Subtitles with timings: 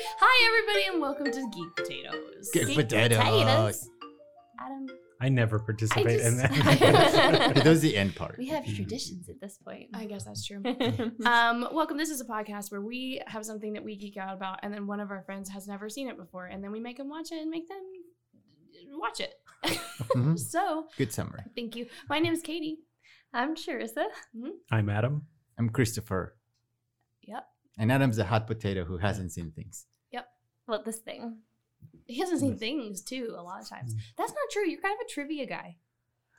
[0.00, 2.50] Hi, everybody, and welcome to Geek Potatoes.
[2.52, 3.88] Geek Geek Potatoes.
[4.60, 4.86] Adam,
[5.20, 7.52] I never participate in just- that.
[7.56, 8.36] He does the end part.
[8.38, 9.88] we have traditions at this point.
[9.94, 10.62] I guess that's true.
[11.26, 11.96] um, welcome.
[11.96, 14.86] This is a podcast where we have something that we geek out about, and then
[14.86, 17.32] one of our friends has never seen it before, and then we make them watch
[17.32, 17.78] it and make them
[18.92, 19.34] watch it.
[20.14, 20.38] Mhm.
[20.52, 21.42] so, Good summary.
[21.56, 21.86] thank you.
[22.08, 22.78] My name is Katie.
[23.34, 24.04] I'm Charissa.
[24.70, 25.26] I'm Adam.
[25.58, 26.36] I'm Christopher.
[27.78, 27.82] Yep.
[27.82, 29.86] And Adam's a hot potato who hasn't seen things.
[30.12, 30.26] Yep.
[30.66, 31.38] What this thing?
[32.06, 33.94] He hasn't seen things too a lot of times.
[34.16, 34.66] That's not true.
[34.68, 35.76] You're kind of a trivia guy.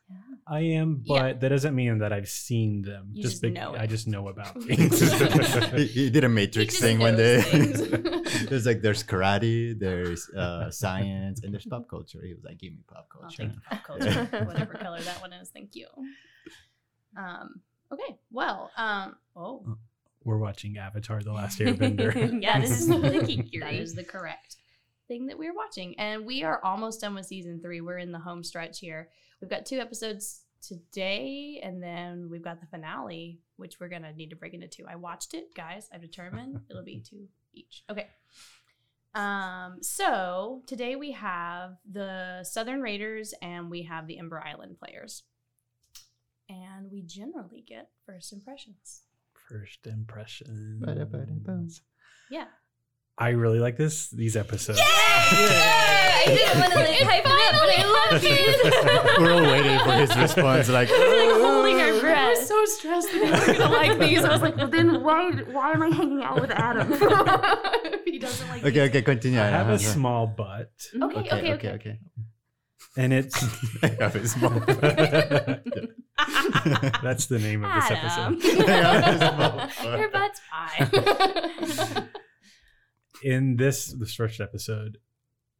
[0.09, 0.17] Yeah.
[0.47, 1.33] I am, but Yeah.
[1.33, 3.11] that doesn't mean that I've seen them.
[3.13, 4.99] You just just big- know I just know about things.
[5.93, 7.41] he did a Matrix thing one day.
[7.43, 7.87] things.
[8.49, 12.21] there's like there's karate, there's uh, science, and there's pop culture.
[12.25, 15.31] He was like, "Give me pop I'll culture." take pop culture, whatever color that one
[15.33, 15.49] is.
[15.49, 15.85] Thank you.
[17.15, 17.61] Um.
[17.93, 18.17] Okay.
[18.31, 18.71] Well.
[18.77, 19.15] Um.
[19.35, 19.77] Oh.
[20.23, 22.41] We're watching Avatar: The Last Airbender.
[22.41, 23.59] yeah, this is the geeky.
[23.59, 24.57] That is the correct
[25.07, 25.97] thing that we're watching.
[25.99, 27.81] And we are almost done with season three.
[27.81, 29.09] We're in the home stretch here.
[29.41, 34.29] We've got two episodes today, and then we've got the finale, which we're gonna need
[34.29, 34.85] to break into two.
[34.89, 35.89] I watched it, guys.
[35.93, 37.83] I've determined it'll be two each.
[37.89, 38.07] Okay.
[39.15, 45.23] Um, so today we have the Southern Raiders and we have the Ember Island players.
[46.47, 49.01] And we generally get first impressions.
[49.49, 50.85] First impressions.
[50.85, 51.69] Ba-da-ba-da-boom.
[52.29, 52.45] Yeah.
[53.17, 54.09] I really like this.
[54.09, 54.79] These episodes.
[54.81, 59.19] I didn't want to like hype it up, but I love these.
[59.19, 60.69] We're all waiting for his response.
[60.69, 62.37] Like, We're like holding our I was breath.
[62.45, 64.23] so stressed that you were gonna like these.
[64.23, 66.87] I was like, well, then why why am I hanging out with Adam?
[66.93, 69.39] if he doesn't like okay, okay, continue.
[69.41, 69.77] I have a Uh-huh.
[69.79, 71.01] small butt, these.
[71.03, 71.99] Okay, Okay, okay, okay, okay.
[72.97, 73.03] Okay.
[73.03, 73.43] and it's
[73.83, 74.49] I have a small.
[77.01, 78.39] that's the name of this Adam.
[78.41, 79.83] episode.
[79.99, 82.09] Your butt's fine.
[83.23, 84.97] In this this first episode,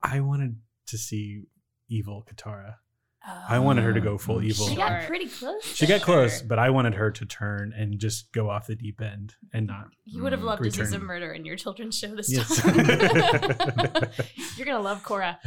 [0.02, 1.44] I wanted to see
[1.89, 2.76] evil Katara.
[3.25, 4.67] I wanted her to oh, go full evil.
[4.67, 5.63] She got pretty close.
[5.65, 6.05] She got there.
[6.05, 9.67] close, but I wanted her to turn and just go off the deep end and
[9.67, 9.89] not.
[10.05, 10.93] You would have loved to see return.
[10.93, 12.61] some murder in your children's show this Yes.
[12.61, 12.75] time.
[14.58, 15.37] You're gonna love Cora.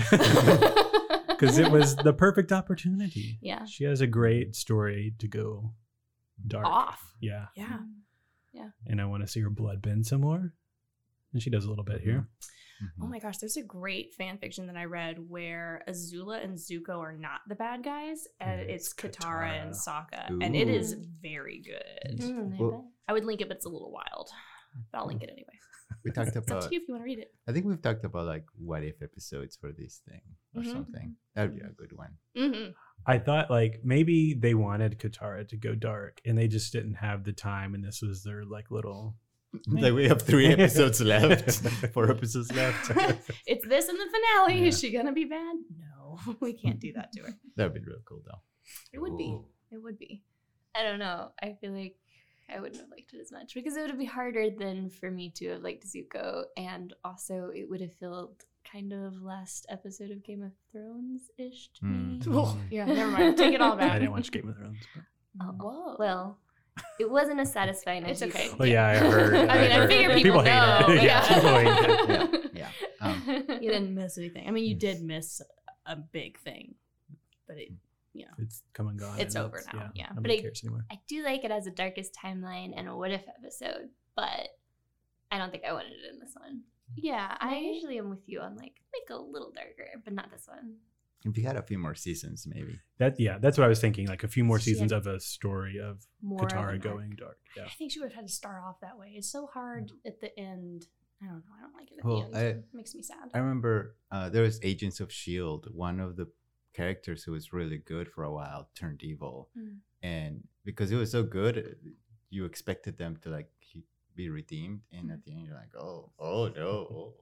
[1.29, 3.39] Because it was the perfect opportunity.
[3.41, 3.65] Yeah.
[3.65, 5.73] She has a great story to go
[6.47, 6.67] dark.
[6.67, 7.15] off.
[7.21, 7.47] Yeah.
[7.57, 7.79] Yeah.
[8.87, 10.53] And I want to see her blood bend some more.
[11.33, 12.13] And she does a little bit here.
[12.13, 12.27] Mm-hmm.
[13.01, 16.99] Oh my gosh, there's a great fan fiction that I read where Azula and Zuko
[16.99, 20.07] are not the bad guys, and Mm, it's it's Katara, and Katara.
[20.09, 22.19] Sokka, and it is very good.
[22.21, 24.31] Mm, I Well- I would link it, but it's a little wild.
[24.91, 25.59] But I'll link it anyway.
[26.05, 26.63] We talked It's up about.
[26.63, 27.35] to you if you want to read it.
[27.47, 30.23] I think we've talked about like what if episodes for this thing
[30.55, 30.73] or Mhm.
[30.73, 31.17] something.
[31.35, 32.17] That'd be a good one.
[32.35, 32.71] hmm
[33.05, 37.25] I thought like maybe they wanted Katara to go dark and they just didn't have
[37.25, 39.17] the time and this was their like little
[39.67, 41.51] Like we have three episodes left,
[41.95, 42.91] four episodes left.
[43.47, 44.61] It's this in the finale.
[44.61, 44.69] Yeah.
[44.69, 45.57] Is she gonna be bad?
[45.79, 47.39] No, we can't do that to her.
[47.57, 48.41] That'd be real cool though.
[48.93, 49.39] It would be.
[49.71, 50.23] It would be.
[50.75, 51.33] I don't know.
[51.43, 51.97] I feel like
[52.55, 55.31] I wouldn't have liked it as much because it would be harder than for me
[55.37, 60.23] to have liked Zuko, and also it would have felt kind of last episode of
[60.23, 62.21] Game of Thrones ish to me.
[62.21, 62.35] Mm.
[62.35, 63.37] Oh, yeah, never mind.
[63.37, 63.93] Take it all back.
[63.93, 64.79] I didn't watch Game of Thrones.
[64.95, 65.03] But.
[65.43, 65.97] Oh, Whoa.
[65.99, 66.39] Well,
[66.99, 68.51] it wasn't as satisfying It's as you okay.
[68.59, 69.35] Well, yeah, I heard.
[69.37, 71.03] I mean, I heard- figure people hate know, it.
[71.09, 71.29] yeah.
[71.29, 72.51] people hate it.
[72.55, 72.69] Yeah,
[73.01, 73.07] yeah.
[73.07, 73.23] Um,
[73.61, 74.47] you didn't miss anything.
[74.47, 75.41] I mean, you did miss
[75.87, 76.75] a big thing,
[77.47, 77.73] but it,
[78.13, 79.19] you know, It's come and gone.
[79.19, 80.09] It's and over now, yeah.
[80.15, 80.85] Nobody But I- cares anymore.
[80.91, 84.49] I do like it as a darkest timeline and a what if episode, but
[85.31, 86.61] I don't think I wanted it in this one.
[86.95, 90.31] yeah, I I usually am with you on like make a little darker, but not
[90.31, 90.75] this one.
[91.25, 92.79] If you had a few more seasons, maybe.
[92.99, 94.07] That yeah, that's what I was thinking.
[94.09, 97.11] Like a few more She seasons had of a story of more Katara an going
[97.17, 97.39] dark.
[97.57, 97.65] Yeah.
[97.65, 99.15] I think she would have had to start off that way.
[99.17, 100.87] It's so hard at the end.
[101.23, 101.43] I don't know.
[101.57, 102.37] I don't like it at Well, the end.
[102.37, 103.31] I- it makes me sad.
[103.35, 105.69] I remember uh, there was Agents of Shield.
[105.73, 106.27] One of the
[106.75, 109.77] characters who was really good for a while turned evil, Mm.
[110.03, 111.77] and because it was so good,
[112.31, 113.51] you expected them to like
[114.17, 115.13] be redeemed, and Mm.
[115.15, 117.15] at the end you're like, oh, oh no.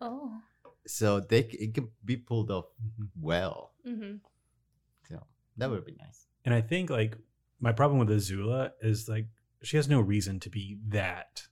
[0.00, 0.40] Oh.
[0.88, 3.08] So they it can be pulled off Mhm.
[3.20, 3.72] well.
[3.84, 4.16] hmm
[5.08, 5.22] So
[5.58, 6.26] that would be nice.
[6.44, 7.16] And I think like
[7.60, 9.26] my problem with Azula is like
[9.62, 11.46] she has no reason to be that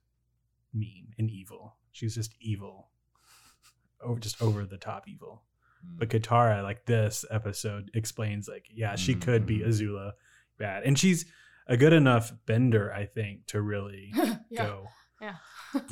[0.72, 1.76] mean and evil.
[1.92, 2.90] She's just evil.
[4.00, 5.42] Over just over the top evil.
[5.84, 5.98] Mm.
[5.98, 9.68] But Katara, like this episode, explains like, yeah, she could be Mhm.
[9.68, 10.12] Azula
[10.58, 10.84] bad.
[10.84, 11.26] And she's
[11.66, 14.12] a good enough bender, I think, to really
[14.50, 14.66] yeah.
[14.66, 14.88] go.
[15.20, 15.36] Yeah.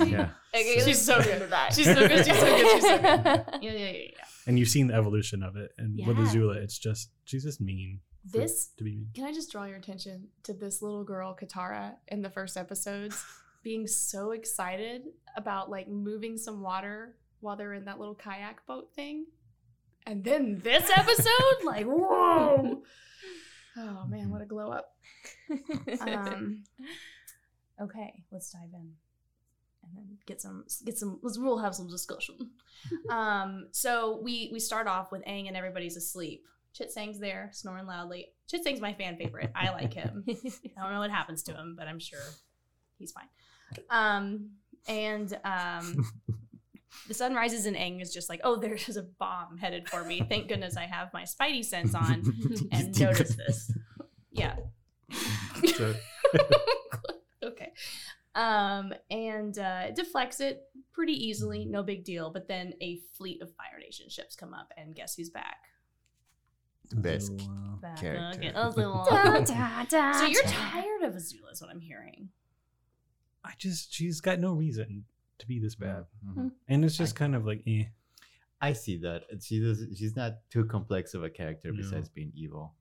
[0.05, 0.31] Yeah.
[0.55, 1.75] Okay, She's so good at that.
[1.75, 4.25] She's so good, she's so good, she's so Yeah, yeah, yeah, yeah.
[4.47, 5.73] And you've seen the evolution of it.
[5.79, 6.25] And with Yeah.
[6.25, 8.01] Azula, it's just she's just mean.
[8.31, 9.09] for- This to be mean.
[9.15, 13.25] Can I just draw your attention to this little girl, Katara, in the first episodes,
[13.65, 15.03] being so excited
[15.37, 19.27] about like moving some water while they're in that little kayak boat thing.
[20.07, 22.83] And then this episode, like, whoa.
[23.77, 24.95] Oh man, what a glow up.
[26.01, 26.63] Um,
[27.83, 28.93] Okay, let's dive in
[29.87, 32.51] and then get some get some let's we'll have some discussion.
[33.11, 36.47] um so we we start off with Aang and everybody's asleep.
[36.73, 38.27] Chit Sang's there, snoring loudly.
[38.51, 39.53] Chit Sang's my fan favorite.
[39.55, 40.25] I like him.
[40.29, 42.19] I don't know what happens to him, but I'm sure
[42.99, 43.29] he's fine.
[43.91, 44.51] Um
[44.89, 46.05] and um
[47.09, 50.25] the sun rises and Aang is just like, oh, there's a bomb headed for me.
[50.29, 52.25] Thank goodness I have my spidey sense on
[52.73, 53.73] and notice this.
[54.31, 54.57] Yeah.
[57.45, 57.73] Okay.
[58.35, 62.31] Um, and uh, it deflects it pretty easily, no big deal.
[62.31, 65.57] But then a fleet of Fire Nation ships come up, and guess who's back?
[66.91, 67.47] The best So,
[67.81, 68.39] Back Character.
[68.41, 68.55] again.
[68.55, 69.07] Azula.
[69.09, 72.29] Da, da, da, so you're tired of Azula, is what I'm hearing.
[73.45, 75.05] I just she's got no reason
[75.39, 76.51] to be this bad, Mhm.
[76.69, 77.85] and it's just kind of like, eh.
[78.61, 79.25] I see that.
[79.43, 79.85] She does.
[79.97, 81.77] She's not too complex of a character No.
[81.77, 82.75] besides being evil.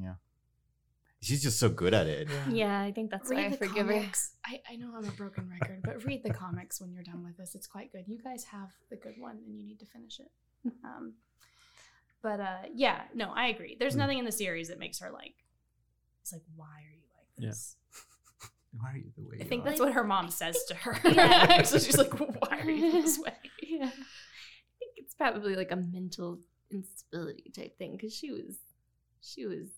[0.00, 0.14] Yeah,
[1.24, 2.28] she's just so good at it.
[2.50, 3.92] Yeah, I think that's why I read the forgive her.
[3.94, 4.32] comics.
[4.44, 7.36] I, I know I'm a broken record, but read the comics when you're done with
[7.36, 7.54] this.
[7.54, 8.04] It's quite good.
[8.06, 10.30] You guys have the good one, and you need to finish it.
[10.84, 11.14] Um,
[12.22, 13.76] but uh, yeah, no, I agree.
[13.78, 13.98] There's Mm.
[13.98, 15.34] nothing in the series that makes her like.
[16.22, 17.48] It's like, why are you like Yeah.
[17.50, 17.76] this?
[18.80, 19.68] Why are you the way I you think are?
[19.68, 20.98] that's what her mom says to her.
[21.12, 21.62] Yeah.
[21.62, 23.32] so she's like, why are you this way?
[23.62, 23.84] yeah.
[23.86, 23.88] I
[24.78, 26.40] think it's probably like a mental
[26.72, 28.56] instability type thing because she was,
[29.20, 29.68] she was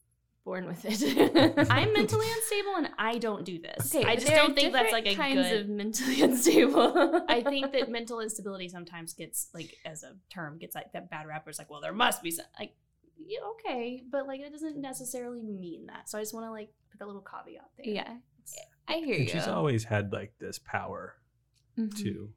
[0.46, 1.66] born with it.
[1.70, 3.94] I'm mentally unstable and I don't do this.
[3.94, 5.60] Okay, I just don't think that's like a kinds good.
[5.62, 7.24] of mentally unstable.
[7.28, 11.26] I think that mental instability sometimes gets like as a term gets like that bad
[11.26, 11.44] rap.
[11.44, 12.72] where It's like, well, there must be some like,
[13.18, 16.08] yeah, okay, but like it doesn't necessarily mean that.
[16.08, 17.86] So I just want to like put that little caveat there.
[17.94, 18.14] yeah,
[18.88, 19.28] I hear And you.
[19.28, 21.16] she's always had like this power
[21.78, 21.94] Mhm.
[21.94, 22.30] too,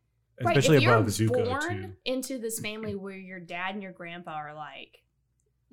[0.43, 1.93] Right, especially if you're Zuko born too.
[2.05, 4.97] into this family where your dad and your grandpa are like,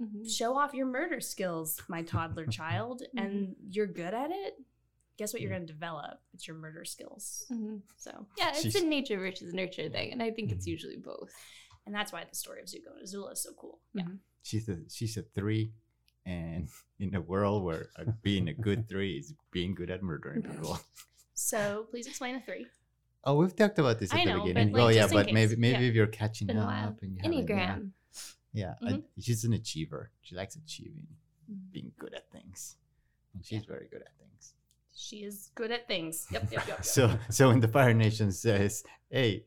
[0.00, 0.30] Mhm.
[0.30, 4.54] show off your murder skills, my toddler child, and you're good at it.
[5.16, 6.20] Guess what you're going to develop?
[6.34, 7.46] It's your murder skills.
[7.50, 7.80] Mhm.
[7.96, 10.70] So, Yeah, it's She's- a nature versus nurture thing, and I think it's Mhm.
[10.72, 11.32] usually both.
[11.86, 13.78] and that's why the story of Zuko and Azula is so cool.
[13.96, 14.18] Mhm.
[14.42, 15.72] she's a she's a three,
[16.26, 20.42] and in a world where uh, being a good three is being good at murdering
[20.42, 20.80] people.
[21.34, 22.66] So please explain a three.
[23.24, 24.72] Oh, we've talked about this at I the know, but, beginning.
[24.72, 25.34] like, oh yeah, just in but case.
[25.34, 25.88] maybe maybe Yeah.
[25.90, 26.98] if you're catching Been up while.
[27.02, 27.90] and you haven't- Enneagram.
[28.56, 30.10] Yeah, yeah I- she's an achiever.
[30.22, 31.06] She likes achieving,
[31.50, 31.72] Mhm.
[31.72, 32.76] being good at things,
[33.34, 34.54] and she's very good at things.
[34.94, 36.26] She is good at things.
[36.32, 36.68] Yep, yep, yep.
[36.68, 36.84] yep.
[36.96, 39.44] So so when the Fire Nation says, "Hey,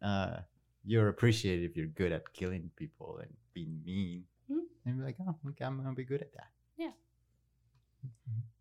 [0.00, 0.42] uh,
[0.84, 4.66] you're appreciated if you're good at killing people and being mean," Mhm.
[4.86, 6.92] and be like, "Oh, okay, I'm gonna be good at that." Yeah,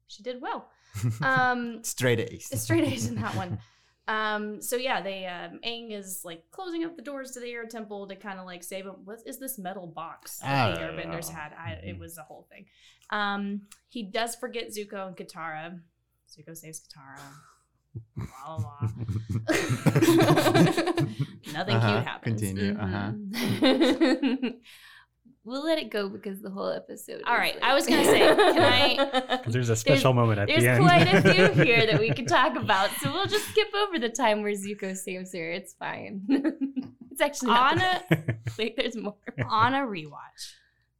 [0.07, 0.69] she did well.
[1.21, 2.45] Um, Straight A's.
[2.61, 3.59] straight A's in that one.
[4.07, 7.65] Um, so yeah, they um, Aang is like closing up the doors to the air
[7.65, 8.95] temple to kind of like save him.
[9.05, 11.35] What is this metal box that the Airbenders know.
[11.35, 11.53] had?
[11.57, 11.99] I, it Mhm.
[11.99, 12.65] was a whole thing.
[13.11, 15.79] Um, he does forget Zuko and Katara.
[16.29, 17.19] Zuko saves Katara.
[18.15, 18.87] Blah, blah, blah.
[21.53, 22.41] Nothing Uh-huh, cute happens.
[22.41, 22.77] Continue.
[22.79, 23.11] Uh-huh.
[23.11, 24.53] Mhm.
[25.43, 27.21] we'll let it go because the whole episode.
[27.25, 30.47] All is right, like- I was gonna say, can I- There's a special moment at
[30.47, 30.87] There's the end.
[30.87, 33.99] There's quite a few here that we could talk about, so we'll just skip over
[33.99, 35.51] the time where Zuko saves her.
[35.51, 36.21] It's fine.
[37.11, 38.03] it's actually not On a.
[38.57, 39.15] Wait, there's more.
[39.49, 40.53] on a rewatch,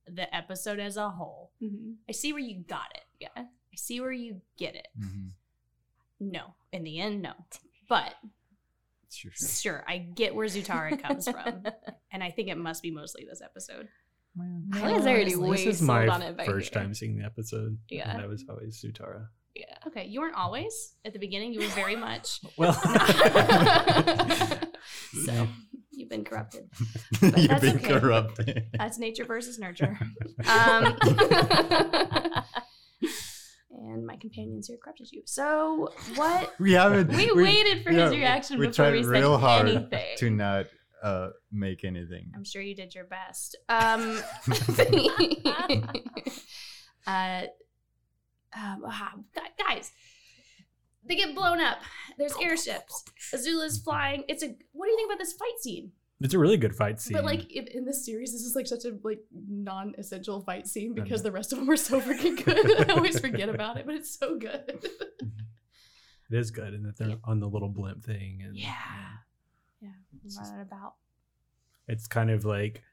[0.08, 1.96] the episode as a whole, Mhm.
[2.10, 3.04] I see where you got it.
[3.20, 3.30] Yeah.
[3.36, 4.88] I see where you get it.
[5.00, 5.30] Mhm.
[6.20, 7.34] No, in the end, no.
[7.88, 8.14] But
[9.10, 9.48] Sure, sure.
[9.50, 11.64] sure, I get where Zutara comes from,
[12.12, 13.88] and I think it must be mostly this episode.
[14.36, 16.82] Well, I was already way this is sold my on it by first here.
[16.82, 17.78] time seeing the episode.
[17.90, 18.12] Yeah.
[18.12, 19.28] and that was always Zutara.
[19.56, 19.76] Yeah.
[19.88, 21.54] Okay, you weren't always at the beginning.
[21.54, 22.40] You were very much.
[22.58, 22.74] Well,
[25.26, 25.48] so
[25.92, 26.70] you've been corrupted.
[27.22, 28.00] You've that's been okay.
[28.00, 28.68] corrupted.
[28.78, 29.98] That's nature versus nurture.
[30.48, 30.98] Um,
[33.72, 35.24] and my companions here corrupted you.
[35.26, 36.54] So what?
[36.60, 37.10] we haven't.
[37.10, 40.18] We waited for his reaction we before tried we said real hard anything.
[40.18, 40.68] to not
[41.02, 42.32] uh, make anything.
[42.36, 43.58] I'm sure you did your best.
[43.70, 44.22] Um,
[47.08, 47.44] uh,
[48.54, 49.14] um, ah,
[49.58, 49.92] guys,
[51.06, 51.80] they get blown up.
[52.18, 53.04] There's airships.
[53.34, 54.24] Azula's flying.
[54.28, 54.56] It's a.
[54.72, 55.92] What do you think about this fight scene?
[56.24, 57.14] it's a really good fight scene.
[57.14, 60.94] But like in, in this series, this is like such a like non-essential fight scene
[60.94, 62.90] because the rest of them are so freaking good.
[62.90, 64.64] I always forget about it, but it's so good.
[65.22, 68.70] it is good, and that they're on the little blimp thing, and Yeah.
[69.82, 69.90] Yeah,
[70.40, 70.94] running about.
[71.88, 72.84] it's kind of like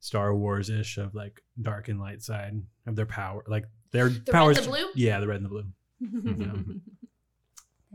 [0.00, 4.14] Star Wars ish of like dark and light side of their power, like their The
[4.20, 4.56] red powers.
[4.58, 4.86] and the blue?
[4.94, 5.66] Yeah, the red and the blue.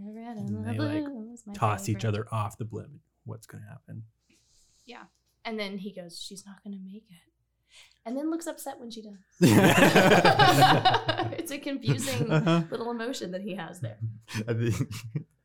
[0.01, 3.01] The red And and the they, blue is my Toss each other off the blimp.
[3.25, 4.03] What's going to happen?
[4.86, 5.03] Yeah.
[5.43, 7.17] And then he goes, She's not going to make it.
[8.05, 9.12] And then looks upset when she does.
[9.41, 9.51] it's
[11.51, 12.63] a confusing Uh-huh.
[12.72, 13.98] little emotion that he has there.
[14.48, 14.89] I think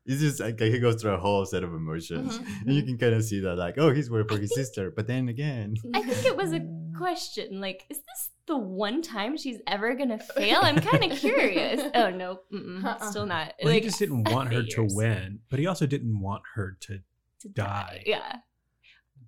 [0.07, 2.63] it's just like he goes through a whole set of emotions, Mhm.
[2.67, 5.07] and you can kind of see that, like, oh, he's worried for his sister, but
[5.07, 6.61] then again, I think it was a
[6.97, 7.61] question.
[7.61, 10.59] Like, is this the one time she's ever gonna fail?
[10.63, 11.81] I'm kind of curious.
[11.95, 13.11] Oh no, Uh-uh.
[13.11, 13.55] still not.
[13.63, 16.43] Well, like, he just didn't want her eight to win, but he also didn't want
[16.55, 17.01] her to.
[17.41, 18.03] to die.
[18.07, 18.37] Yeah.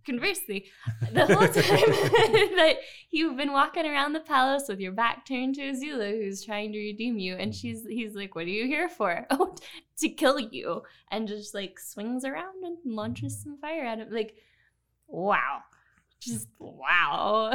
[0.07, 0.67] Conversely,
[1.13, 1.53] the whole time
[2.57, 2.77] that
[3.11, 6.79] you've been walking around the palace with your back turned to Azula, who's trying to
[6.79, 7.59] redeem you, and mm-hmm.
[7.59, 9.27] she's he's like, "What are you here for?
[9.31, 9.57] Oh,
[9.99, 13.51] to kill you!" And just like swings around and launches mm-hmm.
[13.51, 14.09] some fire at him.
[14.11, 14.37] Like,
[15.09, 15.61] wow,
[16.21, 17.51] just wow.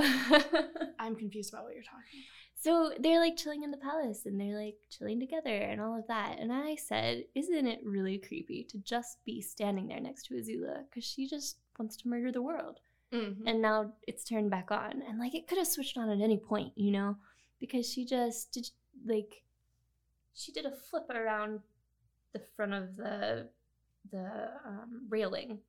[0.99, 2.41] I'm confused about what you're talking about.
[2.61, 6.05] So they're like chilling in the palace and they're like chilling together and all of
[6.07, 6.37] that.
[6.39, 10.83] And I said, Isn't it really creepy to just be standing there next to Azula?
[10.87, 12.79] Because she just wants to murder the world.
[13.13, 13.47] Mm-hmm.
[13.47, 15.01] And now it's turned back on.
[15.07, 17.17] And like it could have switched on at any point, you know?
[17.59, 18.69] Because she just did,
[19.05, 19.43] like,
[20.33, 21.59] she did a flip around
[22.33, 23.49] the front of the
[24.11, 25.59] the um, railing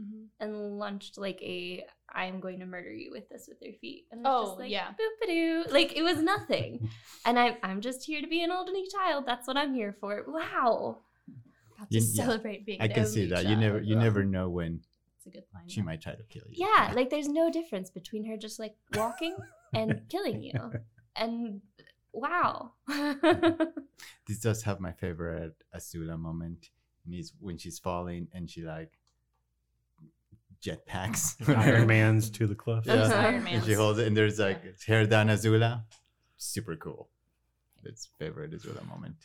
[0.00, 0.26] Mm-hmm.
[0.38, 4.06] and launched like a I'm going to murder you with this with your feet.
[4.12, 4.90] And it was Oh, just like, yeah.
[4.90, 5.64] boop-a-doo.
[5.72, 6.88] Like it was nothing.
[7.26, 9.24] and I I'm just here to be an old only child.
[9.26, 10.22] That's what I'm here for.
[10.28, 10.98] Wow.
[11.76, 12.24] About You- to yeah.
[12.24, 13.46] celebrate being I can see only that.
[13.50, 13.88] You never, child.
[13.88, 14.97] you never know when It's
[15.28, 15.68] a good line.
[15.68, 16.66] she might try to kill you.
[16.66, 19.36] Yeah, like there's no difference between her just like walking
[19.72, 20.52] and killing you.
[21.20, 21.62] And
[22.12, 22.74] wow.
[24.26, 26.70] this does have my favorite Azula moment.
[27.04, 28.92] And is when she's falling and she like
[30.64, 32.84] jetpacks Iron Man's to the cliff.
[32.86, 32.96] Yeah.
[32.96, 33.26] Those Uh-huh.
[33.28, 35.82] Iron and she holds it, and there's like hair down Azula.
[36.36, 37.08] Super cool.
[37.82, 39.16] That's favorite Azula moment.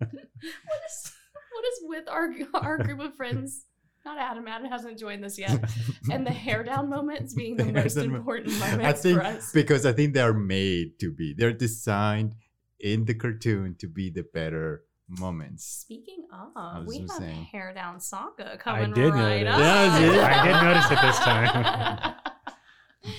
[0.00, 1.12] What is
[1.52, 3.65] what is with our our group of friends?
[4.06, 4.46] Not Adam.
[4.48, 5.58] Adam hasn't joined this yet.
[6.12, 9.18] And the hair down moments being the The most down mo- important I moments think
[9.18, 9.52] for us.
[9.52, 11.34] because I think they're made to be.
[11.36, 12.32] They're designed
[12.80, 15.64] in the cartoon to be the better moments.
[15.66, 17.44] Speaking of, we have saying.
[17.52, 19.54] hair down Sokka coming did right notice.
[19.54, 19.60] up.
[19.60, 20.18] Yeah, did.
[20.18, 21.50] I did notice it this time.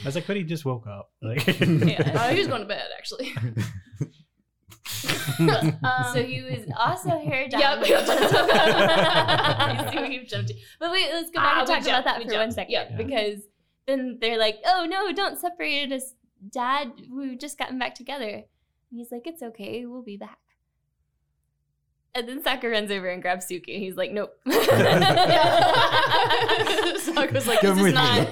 [0.04, 1.12] I was like, but he just woke up.
[1.22, 3.34] Like, yeah, uh, he was going to bed actually.
[5.40, 5.78] Um,
[6.14, 7.84] so he was also hair down.
[7.86, 8.08] Yep.
[9.94, 10.20] when he jumped.
[10.20, 10.56] You see jumped to.
[10.80, 12.38] But wait, let's go back Ah, and we talk about that for jumped.
[12.38, 12.72] one second.
[12.72, 12.96] Yeah.
[12.96, 13.42] Because
[13.86, 16.14] then they're like, oh no, don't separate us,
[16.52, 16.92] Dad.
[17.12, 18.30] We've just gotten back together.
[18.30, 18.44] And
[19.00, 20.38] he's like, it's okay, we'll be back.
[22.16, 23.76] And then Sokka runs over and grabs Suki.
[23.76, 24.32] And he's like, nope.
[24.48, 24.58] Sokka's
[27.48, 28.28] like, Come this is not.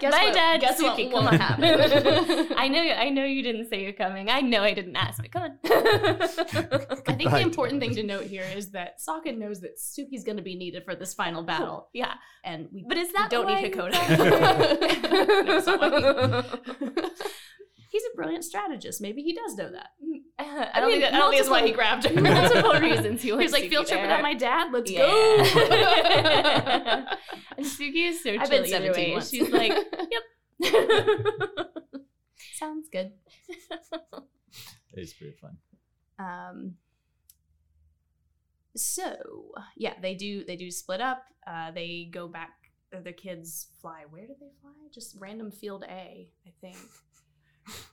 [0.00, 1.38] Guess My what- dad, guess what Suki, won't on.
[1.38, 1.64] happen.
[2.56, 4.28] I know, I know you didn't say you're coming.
[4.30, 5.58] I know I didn't ask, but come on.
[5.64, 10.36] I think the important thing to note here is that Sokka knows that Suki's going
[10.36, 13.72] to be needed for this final battle, yeah, and we but is that don't need
[13.72, 13.96] Hakoda.
[15.46, 16.42] No, it's not why
[17.96, 19.00] he's a brilliant strategist.
[19.00, 19.88] Maybe he does know that.
[20.38, 22.20] I I don't think that, I don't think that's why he grabbed her.
[22.20, 24.70] multiple reasons he He was like, field trip there." without my dad.
[24.72, 25.06] Let's Yeah.
[25.06, 25.42] go.
[27.56, 29.12] and Suki is so I've been 17 way.
[29.12, 29.30] once.
[29.30, 30.22] She's like, yep.
[32.54, 33.12] Sounds good.
[34.92, 35.56] It's pretty fun.
[36.18, 36.74] Um,
[38.76, 41.24] so yeah, they do they do split up.
[41.46, 42.50] Uh, they go back.
[43.04, 44.04] The kids fly.
[44.08, 44.70] Where do they fly?
[44.94, 46.76] Just Random field A, I think.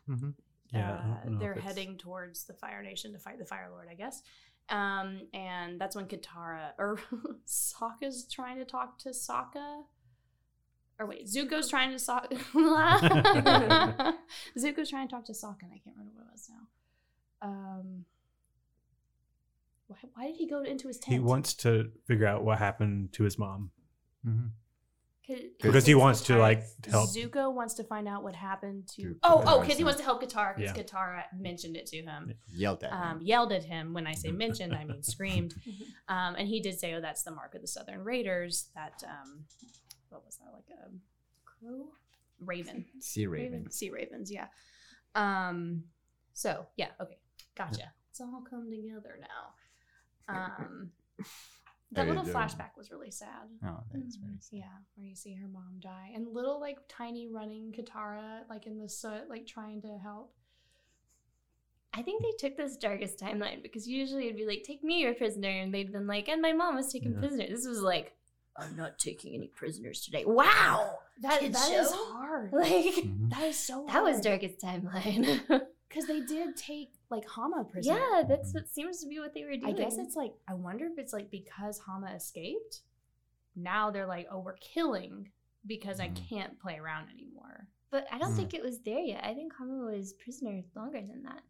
[0.08, 0.30] Hmm
[0.72, 0.92] Yeah,
[1.25, 4.22] Uh, they're heading towards the Fire Nation to fight the Fire Lord, I guess.
[4.70, 7.00] Um, and that's when Katara or
[7.48, 9.84] Sokka's trying to talk to Sokka.
[11.00, 12.38] Or wait, Zuko's trying to Sokka.
[14.58, 16.68] Zuko's trying to talk to Sokka, and I can't remember what it was now.
[17.48, 18.06] Um,
[19.88, 21.13] why, why did he go into his tent?
[21.13, 23.72] he wants to figure out what happened to his mom.
[24.24, 24.48] hmm
[25.62, 27.10] Because he wants to, like, help.
[27.10, 29.01] Zuko wants to find out what happened to.
[29.03, 30.84] To Oh, oh, because he wants to help Katara because Yeah.
[30.84, 32.34] Katara mentioned it to him.
[32.53, 33.22] Yelled at um, him.
[33.22, 33.94] yelled at him.
[33.94, 35.56] When I say mentioned, I mean screamed.
[36.10, 39.46] Um, and he did say, "Oh, that's the mark of the Southern Raiders." That um,
[40.10, 40.89] what was that like a
[41.46, 41.88] crow,
[42.42, 44.30] raven, Sea raven sea ravens?
[44.30, 44.48] Yeah.
[45.15, 45.86] Um.
[46.34, 47.18] So yeah, okay,
[47.56, 47.94] gotcha.
[48.12, 49.53] It's all come together now.
[50.36, 50.92] Um,
[51.94, 53.48] that little flashback was really sad.
[53.66, 54.58] Oh, that's very sad.
[54.60, 54.64] Yeah,
[54.96, 56.12] where you see her mom die.
[56.16, 60.34] And little, like, tiny running Katara, like, in the soot, like, trying to help.
[61.94, 65.14] I think they took this darkest timeline because usually it'd be like, take me your
[65.14, 67.20] prisoner, and they'd been like, and my mom was taken Yeah.
[67.20, 67.48] prisoner.
[67.48, 68.16] This was like,
[68.58, 70.26] I'm not taking any prisoners today.
[70.26, 72.14] Wow, That, Kid that is show?
[72.14, 72.52] hard.
[72.54, 73.30] like Mhm.
[73.32, 75.26] That is so that was darkest timeline.
[75.94, 78.00] Because they did take, like, Hama prisoner.
[78.00, 79.66] yeah, that's what seems to be what they were doing.
[79.76, 82.82] I guess it's like I wonder if it's like because Hama escaped.
[83.56, 85.30] Now they're like, oh, we're killing
[85.68, 86.28] because I Mm.
[86.30, 87.68] can't play around anymore.
[87.92, 88.38] But I don't Mm.
[88.38, 89.24] think it was there yet.
[89.24, 91.44] I think Hama was prisoner longer than that.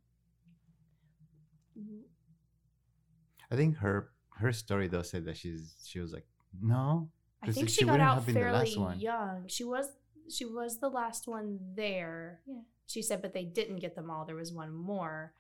[3.52, 6.26] I think her her story though said that she's she was like
[6.62, 7.10] no.
[7.42, 9.48] I 'cause think she she, got wouldn't out have been the fairly young.
[9.48, 9.88] She was
[10.30, 12.42] she was the last one there.
[12.46, 12.62] Yeah.
[12.88, 14.26] She said, but they didn't get them all.
[14.26, 15.34] There was one more,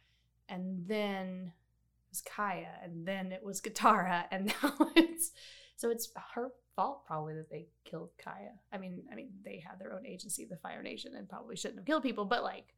[0.49, 1.51] and then
[2.05, 5.31] it was Kya, and then it was Katara, and now it's
[5.75, 8.51] so it's her fault probably that they killed Kya.
[8.71, 11.79] I mean, I mean they had their own agency, the Fire Nation, and probably shouldn't
[11.79, 12.25] have killed people.
[12.25, 12.73] But like,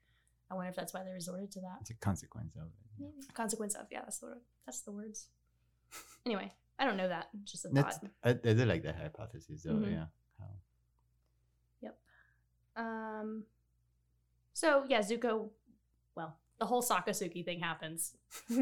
[0.50, 2.70] I wonder if that's why they resorted to that It's a consequence of it.
[3.00, 3.28] Maybe.
[3.34, 3.88] consequence of.
[3.92, 4.42] Yeah, that's the word.
[4.66, 5.28] That's the words.
[6.26, 7.28] Anyway, I don't know that.
[7.44, 8.10] Just a That's, thought.
[8.24, 9.74] I, I do like that hypothesis though.
[9.74, 9.92] Mhm.
[9.92, 10.06] Yeah.
[10.40, 10.46] How-
[13.22, 13.44] Um.
[14.56, 15.50] So yeah, Zuko.
[16.16, 18.16] Well, the whole Sokka-Suki thing happens.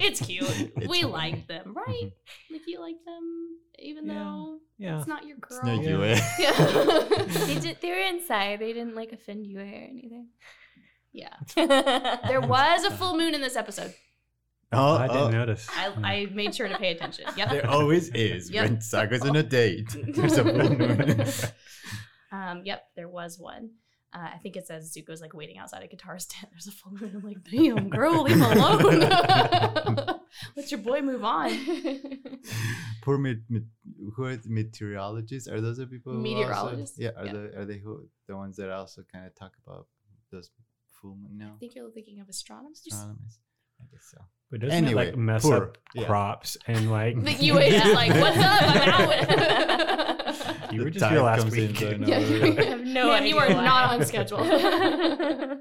[0.00, 0.48] It's cute.
[0.76, 1.12] It's we funny.
[1.12, 2.10] like them, right?
[2.50, 4.14] like you like them, even Yeah.
[4.14, 4.98] though Yeah.
[4.98, 5.58] it's not your girl.
[5.58, 5.90] It's not Yeah.
[5.90, 6.20] you, eh?
[6.38, 7.24] Yeah.
[7.46, 7.78] they did.
[7.80, 8.58] They were inside.
[8.60, 10.28] They didn't like offend you or anything.
[11.12, 11.36] yeah.
[11.54, 13.94] There was a full moon in this episode.
[14.72, 15.68] Oh, I didn't oh, notice.
[15.76, 17.26] I, I made sure to pay attention.
[17.36, 17.50] Yep.
[17.50, 18.64] There always is Yep.
[18.64, 19.94] when Sokka's on a date.
[20.14, 21.24] There's a full moon.
[22.32, 23.70] Um, yep, there was one.
[24.14, 26.52] Uh, I think it says Zuko's like waiting outside Katara's tent.
[26.52, 27.12] There's a full moon.
[27.16, 29.00] I'm like, damn, girl, leave him alone.
[30.56, 31.50] Let your boy move on.
[33.02, 33.62] Poor met, met,
[34.14, 35.48] who are the meteorologists?
[35.48, 36.12] Are those the people?
[36.12, 36.98] who also- Meteorologists?
[36.98, 37.10] yeah.
[37.16, 37.32] Are Yeah.
[37.32, 39.86] the are they who the ones that also kind of talk about
[40.30, 40.50] those
[41.00, 41.36] full moon?
[41.38, 42.82] No, I think you're thinking of astronomers.
[42.86, 43.38] astronomers.
[43.80, 44.18] I guess so.
[44.50, 45.56] But doesn't Anyway, it like mess poor.
[45.56, 46.06] up Yeah.
[46.06, 48.62] crops and like The UA is like, what's up?
[48.62, 50.72] I'm out.
[50.72, 51.78] You The were just here tide last comes in, week.
[51.78, 52.18] so no, Yeah,
[52.94, 53.28] we're- you- I have no Man, idea.
[53.34, 53.64] you are why.
[53.64, 54.38] not on schedule.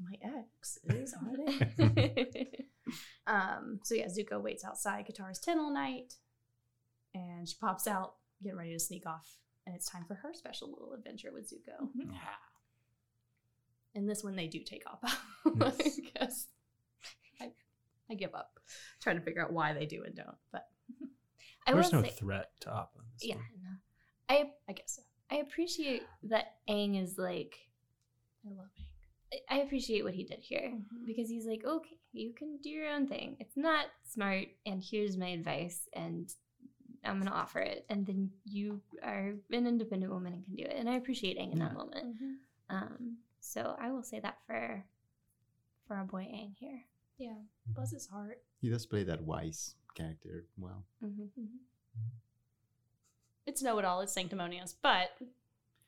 [0.00, 2.66] My ex is on it.
[3.26, 6.14] Um, so yeah, Zuko waits outside Katara's tent all night,
[7.14, 10.70] and she pops out, getting ready to sneak off, and it's time for her special
[10.72, 11.88] little adventure with Zuko.
[11.94, 12.16] Yeah.
[13.94, 14.98] And this one they do take off.
[15.46, 15.72] I
[16.18, 16.48] guess.
[17.40, 17.52] I,
[18.10, 18.58] I give up
[19.00, 20.66] trying to figure out why they do and don't, but
[21.68, 22.98] I There's no say, threat to Appa.
[23.22, 23.70] yeah, no.
[24.28, 25.02] I I guess so.
[25.30, 27.54] I appreciate that Aang is like.
[28.46, 28.84] I love it.
[29.50, 31.06] I- I appreciate what he did here Mhm.
[31.06, 33.36] because he's like, okay, you can do your own thing.
[33.38, 36.34] It's not smart, and here's my advice, and
[37.04, 37.86] I'm gonna offer it.
[37.88, 40.74] And then you are an independent woman and can do it.
[40.76, 41.78] And I appreciate Aang in that Yeah.
[41.78, 42.16] moment.
[42.68, 44.84] Um, so I will say that for
[45.86, 46.84] for our boy Aang here.
[47.18, 48.42] Yeah, bless his heart.
[48.60, 50.86] He does play that wise character well.
[51.02, 51.56] Mm-hmm.
[53.50, 54.00] It's know it all.
[54.00, 55.10] It's sanctimonious, but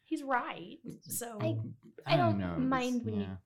[0.05, 0.79] he's right.
[1.03, 1.59] So I-
[2.05, 3.39] I don't know, mind it's- when you-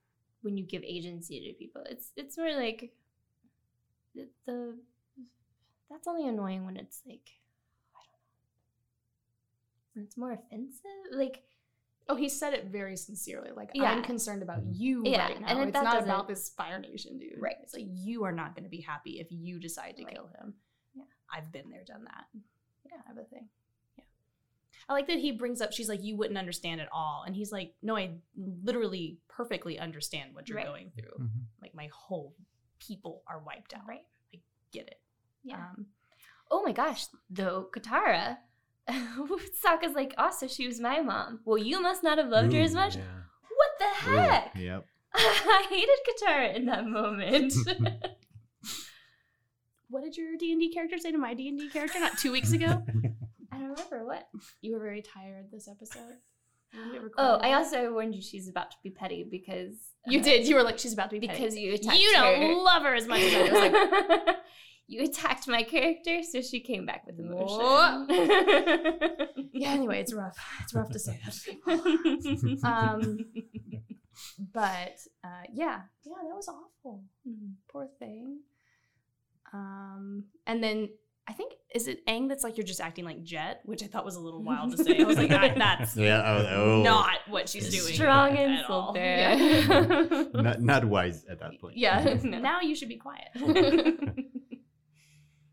[0.42, 2.92] When you give agency to people, it's it's more like
[4.14, 4.78] the, the
[5.90, 7.28] that's only annoying when it's like
[7.94, 8.00] I
[9.94, 10.84] don't know it's more offensive.
[11.12, 11.42] Like
[12.08, 13.50] Oh, he said it very sincerely.
[13.50, 13.90] Like Yeah.
[13.90, 14.72] I'm concerned about mm-hmm.
[14.82, 15.48] you Yeah, right now.
[15.48, 17.40] and it's not about this Fire Nation dude.
[17.40, 17.56] Right.
[17.62, 20.14] it's like you are not going to be happy if you decide to Right.
[20.14, 20.54] kill him.
[20.94, 21.02] Yeah.
[21.34, 22.26] I've been there, done that.
[22.84, 22.98] Yeah.
[23.04, 23.48] I have a thing.
[24.88, 25.72] Yeah, I like that he brings up.
[25.72, 30.34] She's like, you wouldn't understand at all, and he's like, no, I literally perfectly understand
[30.34, 30.66] what you're Right.
[30.66, 31.26] going through.
[31.26, 31.30] Mhm.
[31.62, 32.34] Like my whole
[32.78, 33.82] people are wiped out.
[33.88, 34.06] Right.
[34.34, 34.38] I
[34.72, 35.00] get it.
[35.44, 35.56] yeah.
[35.56, 35.86] Um,
[36.50, 38.38] oh my gosh, though Katara.
[38.88, 41.40] Sokka's like, also she was my mom.
[41.44, 42.96] Well, you must not have loved her as much.
[42.96, 43.02] yeah.
[43.56, 44.52] What the Ooh, heck?
[44.56, 44.86] Yep.
[45.14, 47.52] I hated Katara in that moment.
[49.88, 52.18] what did your D and D character say to my D and D character not
[52.18, 52.82] two weeks ago?
[53.66, 54.28] Don't remember what.
[54.60, 56.18] You were very tired this episode.
[57.16, 59.74] Oh, I also warned you she's about to be petty because
[60.06, 60.46] You uh, did.
[60.46, 61.40] You were like, she's about to be petty.
[61.40, 62.54] because you attacked you don't her.
[62.54, 64.36] love her as much as I was like,
[64.86, 68.06] you attacked my character, so she came back with emotion.
[69.52, 69.70] yeah.
[69.70, 70.36] Anyway, it's rough.
[70.62, 72.58] It's rough to say that.
[72.64, 73.18] Um,
[74.52, 77.04] but uh, yeah, yeah, that was awful.
[77.70, 78.40] Poor thing.
[79.52, 80.88] Um, and then
[81.28, 84.04] I think is it Aang that's like you're just acting like Jet, which I thought
[84.04, 85.00] was a little wild to say.
[85.00, 86.22] I was like, I, that's Yeah.
[86.24, 86.46] Oh,
[86.78, 86.82] oh.
[86.82, 87.94] not what she's doing.
[87.94, 88.90] Strong at all.
[88.90, 90.24] insult there.
[90.42, 91.76] Not not wise at that point.
[91.76, 92.18] Yeah.
[92.22, 92.38] No.
[92.50, 93.28] now you should be quiet.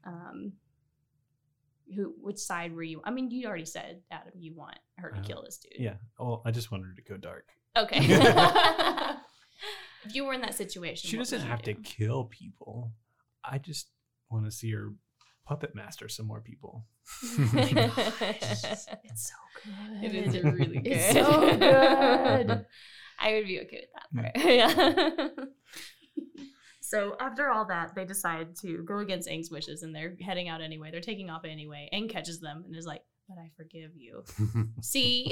[0.06, 0.54] um,
[1.96, 2.14] who?
[2.22, 3.02] Which side were you?
[3.04, 5.80] I mean, you already said, Adam, you want her to Uh, kill this dude.
[5.82, 5.96] Yeah.
[6.20, 7.46] Well, I just wanted her to go dark.
[7.78, 8.00] Okay.
[10.06, 12.92] if you were in that situation, She what doesn't would you have to kill people.
[13.44, 13.88] I just
[14.30, 14.94] want to see her
[15.46, 16.86] puppet master some more people.
[19.06, 20.04] It's so good.
[20.04, 20.88] It is really good.
[20.88, 22.66] It's so good.
[23.20, 24.38] I would be okay with that part.
[24.38, 25.28] Yeah.
[26.82, 30.62] So after all that, they decide to go against Aang's wishes and they're heading out
[30.62, 30.92] anyway.
[30.92, 31.90] They're taking off anyway.
[31.94, 34.24] Aang catches them and is like, but I forgive you.
[34.82, 35.28] See?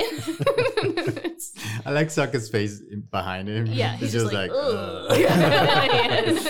[1.85, 3.65] I like Sokka's face behind him.
[3.67, 5.19] yeah, It's he's just, like, uh, ugh.
[5.19, 6.47] Yes.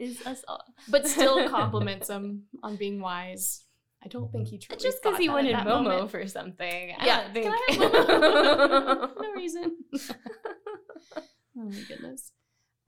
[0.00, 0.64] Is us all.
[0.88, 3.64] but still compliments him on being wise.
[4.02, 6.10] I don't think he truly Just because he wanted Momo moment.
[6.10, 6.94] for something.
[6.98, 7.44] I yeah, think.
[7.44, 9.10] can I have Momo?
[9.22, 9.76] no reason.
[11.16, 11.22] oh
[11.54, 12.32] my goodness.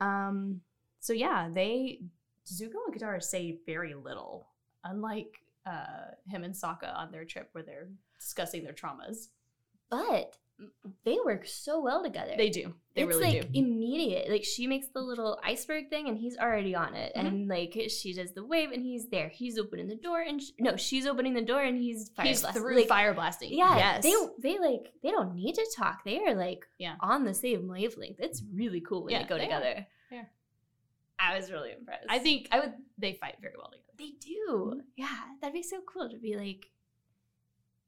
[0.01, 0.63] Um.
[1.01, 2.01] So yeah, they
[2.51, 4.49] Zuko and Katara say very little,
[4.85, 9.29] unlike uh him and Sokka on their trip where they're discussing their traumas.
[9.91, 10.37] but
[11.05, 12.35] they work so well together.
[12.37, 12.75] They do.
[12.95, 13.59] They it's really like do.
[13.59, 14.31] immediate.
[14.31, 17.13] Like she makes the little iceberg thing, and he's already on it.
[17.17, 17.27] Mhm.
[17.27, 19.29] And like she does the wave, and he's there.
[19.29, 22.41] He's opening the door, and sh- no, she's opening the door, and he's fire He's
[22.43, 22.63] blasting.
[22.63, 23.53] through Like, fire blasting.
[23.53, 24.03] Yeah, Yes.
[24.05, 26.05] they they like they don't need to talk.
[26.05, 26.97] They are like Yeah.
[27.01, 28.17] on the same wavelength.
[28.21, 29.87] It's really cool when Yeah, they go they together.
[30.11, 30.25] Yeah.
[31.19, 32.07] I was really impressed.
[32.09, 32.75] I think I would.
[32.99, 33.79] They fight very well together.
[33.99, 34.81] they do.
[34.97, 36.69] Yeah, that'd be so cool to be like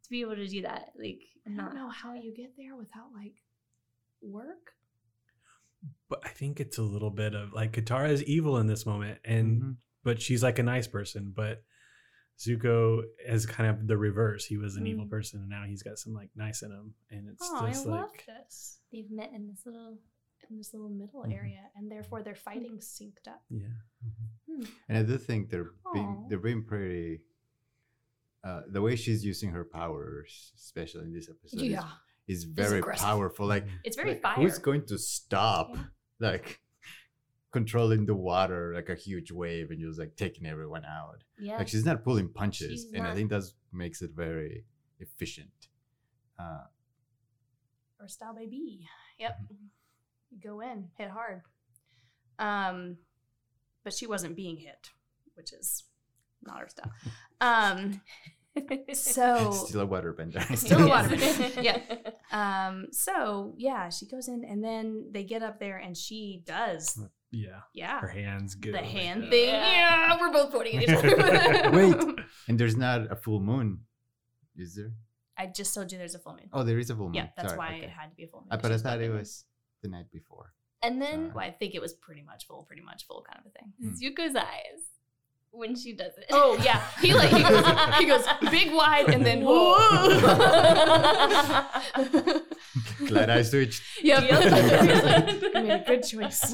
[0.04, 0.92] to be able to do that.
[0.98, 3.34] Like I don't know how you get there without like
[4.22, 4.72] work.
[6.08, 9.18] But I think it's a little bit of like Katara is evil in this moment,
[9.24, 9.76] and Mhm.
[10.02, 11.32] but she's like a nice person.
[11.34, 11.64] But
[12.38, 14.44] Zuko is kind of the reverse.
[14.46, 15.10] He was an evil Mm.
[15.10, 17.86] person, and now he's got some like nice in him, and it's Oh, I just
[17.86, 19.98] love like this they've met in this little
[20.50, 21.32] in this little middle Mhm.
[21.32, 23.44] area, and therefore their fighting synced up.
[23.48, 23.68] yeah.
[24.88, 27.20] And I do think they're being they're being pretty.
[28.44, 31.88] Uh, the way she's using her powers, especially in this episode, is- Yeah.
[32.28, 33.04] is, very aggressive.
[33.06, 33.46] powerful.
[33.46, 34.34] Like, It's very like, fire.
[34.36, 35.70] who's going to stop?
[35.74, 35.84] Yeah.
[36.20, 36.60] Like
[37.52, 41.22] controlling the water like a huge wave and just like taking everyone out.
[41.38, 41.56] yeah.
[41.56, 44.64] Like she's not pulling punches, She's and I think that makes it very
[45.00, 45.68] efficient.
[46.38, 46.64] Uh,
[48.00, 48.86] or style baby.
[49.18, 49.38] Yep.
[50.42, 51.42] Go in, hit hard.
[52.38, 52.96] Um,
[53.84, 54.90] but she wasn't being hit,
[55.34, 55.84] which is
[56.46, 56.92] not our style.
[57.40, 58.00] Um,
[58.92, 60.56] so still a waterbender.
[60.56, 61.62] Still a waterbender.
[61.62, 61.78] yeah.
[62.30, 66.98] Um, so yeah, she goes in, and then they get up there, and she does,
[67.32, 69.30] Yeah, yeah, her hands go the hand that.
[69.30, 69.48] thing.
[69.48, 70.08] Yeah.
[70.08, 71.70] Yeah, we're both pointing at each other.
[71.72, 71.96] Wait,
[72.48, 73.80] and there's not a full moon,
[74.56, 74.92] is there?
[75.36, 76.48] I just told you there's a full moon.
[76.52, 77.14] Oh, there is a full moon.
[77.14, 77.84] yeah, that's Sorry, why okay.
[77.84, 78.48] it had to be a full moon.
[78.52, 79.44] Uh, but I thought it both was
[79.82, 80.52] the night before.
[80.80, 81.30] and then Sorry.
[81.34, 83.72] Well, I think it was pretty much full, pretty much full kind of a thing.
[83.82, 83.94] Hmm.
[83.98, 84.93] Zuko's eyes
[85.54, 86.26] when she does it.
[86.30, 87.64] Oh yeah, he like he goes,
[87.98, 89.76] he goes big wide and then whoa.
[93.06, 93.82] Glad I switched.
[94.02, 96.52] Yeah, I made a good choice.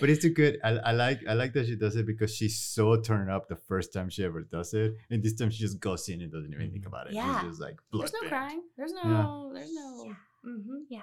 [0.00, 0.58] But it's a good.
[0.64, 1.20] I, I like.
[1.28, 4.24] I like that she does it because she's so turned up the first time she
[4.24, 7.06] ever does it, and this time she just goes in and doesn't even think about
[7.08, 7.14] it.
[7.14, 7.40] Yeah.
[7.40, 8.28] It's just like There's no bloodbath.
[8.28, 8.62] crying.
[8.76, 9.50] There's no.
[9.54, 10.04] There's no.
[10.06, 10.14] Yeah.
[10.42, 11.00] hmm Yeah.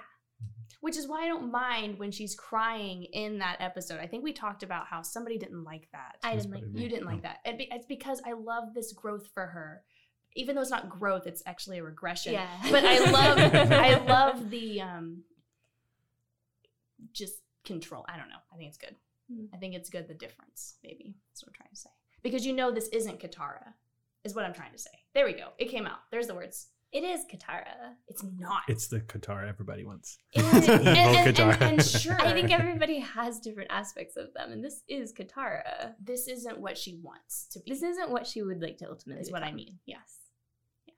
[0.80, 3.98] Which is why I don't mind when she's crying in that episode.
[4.00, 6.18] I think we talked about how somebody didn't like that.
[6.22, 7.38] I didn't like you didn't like that.
[7.44, 9.82] It's because I love this growth for her.
[10.36, 12.34] Even though it's not growth, it's actually a regression.
[12.34, 12.48] Yeah.
[12.70, 13.38] But I love
[13.72, 15.24] I love the um
[17.12, 18.04] just control.
[18.08, 18.36] I don't know.
[18.52, 18.94] I think it's good.
[19.32, 19.46] Hmm.
[19.52, 21.16] I think it's good the difference, maybe.
[21.30, 21.90] That's what I'm trying to say.
[22.22, 23.74] Because you know this isn't Katara,
[24.24, 24.90] is what I'm trying to say.
[25.14, 25.48] There we go.
[25.58, 25.98] It came out.
[26.10, 26.68] There's the words.
[26.90, 27.96] It is Katara.
[28.08, 28.62] It's not.
[28.66, 30.16] It's the Katara everybody wants.
[30.32, 30.68] It and, is.
[30.68, 34.82] and, and, and, and sure, I think everybody has different aspects of them, and this
[34.88, 35.92] is Katara.
[36.02, 37.70] this isn't what she wants to be.
[37.72, 39.20] This isn't what she would like to ultimately.
[39.20, 39.78] is what I mean.
[39.84, 40.16] Yes.
[40.86, 40.94] Yeah.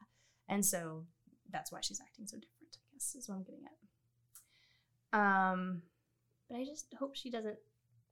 [0.49, 1.07] And so
[1.51, 3.65] that's why she's acting so different, I guess, is what I'm getting
[5.13, 5.19] at.
[5.19, 5.83] Um,
[6.49, 7.59] But I just hope she doesn't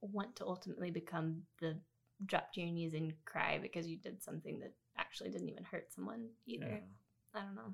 [0.01, 1.79] want to ultimately become the
[2.25, 5.93] drop to your knees and cry because you did something that actually didn't even hurt
[5.93, 6.81] someone either.
[7.33, 7.73] I don't know.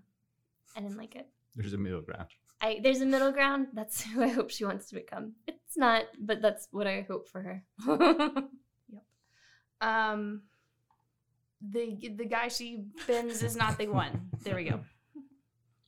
[0.75, 1.27] I didn't like it.
[1.55, 2.27] There's a middle ground.
[2.61, 3.67] I there's a middle ground.
[3.73, 5.33] That's who I hope she wants to become.
[5.47, 7.63] It's not, but that's what I hope for her.
[8.87, 9.03] Yep.
[9.81, 10.43] Um,
[11.59, 14.29] the the guy she bends is not the one.
[14.43, 14.79] There we go.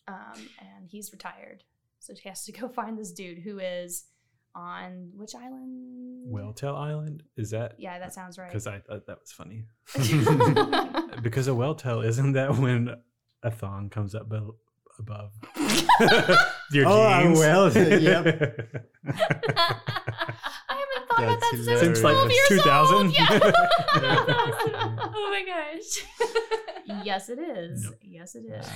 [0.08, 1.64] Um, and he's retired,
[2.00, 4.06] so she has to go find this dude who is
[4.58, 6.32] on which island?
[6.32, 7.76] Whaletail Island is that?
[7.78, 8.50] Yeah, that sounds right.
[8.50, 9.66] Because I thought that was funny.
[11.22, 12.96] Because a whale tail isn't that when
[13.44, 14.40] a thong comes up be-
[15.00, 15.32] above
[16.72, 17.38] your Oh, a jeans?
[17.40, 18.26] well- yep.
[19.08, 21.80] I haven't thought about that since.
[21.80, 22.96] Since like 2000.
[22.96, 23.14] old.
[23.14, 23.40] Yeah.
[25.00, 26.06] oh my gosh.
[27.06, 27.84] yes, it is.
[27.86, 27.94] Yep.
[28.04, 28.68] Yes, it is.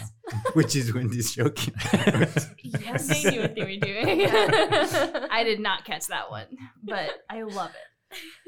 [0.54, 2.30] Which is Wendy's this show came out.
[2.64, 4.28] Yes, they knew what they were doing.
[5.32, 6.46] I did not catch that one,
[6.84, 7.72] but I love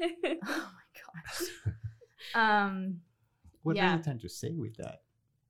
[0.00, 0.38] it.
[0.44, 1.48] Oh my gosh.
[2.34, 3.00] Um,
[3.62, 3.94] What Yeah.
[3.94, 5.00] are you trying to say with that?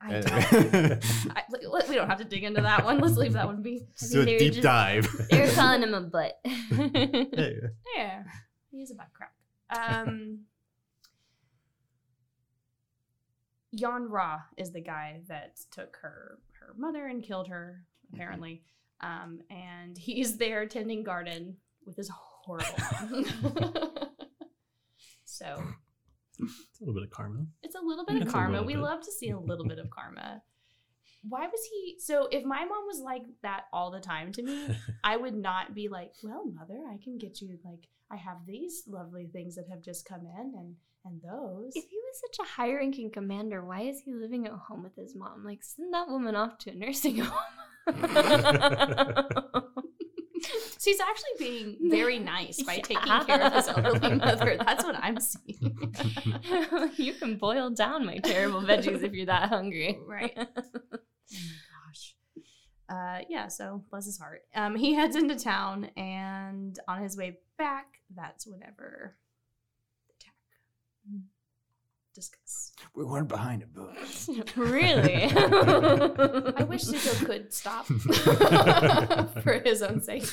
[0.06, 1.04] I don't.
[1.36, 1.42] I,
[1.88, 2.98] we don't have to dig into that one.
[2.98, 3.86] Let's leave that one be.
[3.94, 5.08] so they were deep just- dive.
[5.30, 6.38] they were calling him a butt.
[6.44, 7.50] Yeah.
[7.96, 8.22] Yeah,
[8.70, 9.32] he is a butt crack.
[9.76, 10.40] Um,
[13.72, 18.62] Yon Rha is the guy that took her her mother and killed her, apparently.
[19.00, 22.64] Um, and he's there tending garden with his horrible
[25.24, 25.62] so
[26.40, 27.46] It's a little bit of karma.
[27.62, 28.52] it's a little bit of It's a karma.
[28.52, 28.82] little We bit.
[28.82, 30.42] love to see a little bit of karma.
[31.26, 34.68] Why was he so if my mom was like that all the time to me,
[35.04, 38.82] I would not be like, "Well, mother, I can get you like I have these
[38.86, 42.50] lovely things that have just come in and and those." If he was such a
[42.50, 45.44] high ranking commander, why is he living at home with his mom?
[45.44, 47.38] Like, send that woman off to a nursing home.
[50.84, 54.58] So he's actually being very nice by taking care of his elderly mother.
[54.58, 55.94] That's what I'm seeing.
[56.96, 59.98] you can boil down my terrible veggies if you're that hungry.
[60.06, 60.36] Right.
[60.36, 62.16] oh gosh.
[62.86, 64.42] Uh, yeah, so bless his heart.
[64.54, 69.16] Um, he heads into town, and on his way back, that's whenever
[70.06, 70.34] the attack.
[72.14, 72.70] Discuss.
[72.94, 74.29] We weren't behind a bush.
[74.57, 75.24] really?
[75.24, 77.87] I wish Zuko could stop
[79.42, 80.24] for his own sake.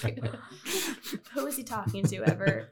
[1.34, 2.70] Who is he talking to ever?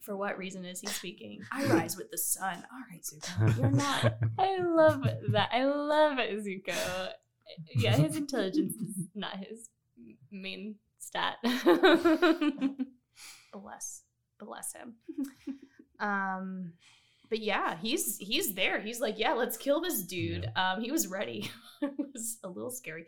[0.00, 1.40] For what reason is he speaking?
[1.50, 2.62] I rise with the sun.
[2.70, 4.18] All right, Zuko, you're not.
[4.38, 5.48] I love that.
[5.50, 7.08] I love Zuko.
[7.74, 9.70] Yeah, his intelligence is not his
[10.30, 11.36] main stat.
[13.52, 14.02] bless
[14.38, 14.96] bless him
[16.00, 16.72] um
[17.32, 21.06] but yeah he's he's there he's like yeah let's kill this dude um he was
[21.08, 23.06] ready it was a little scary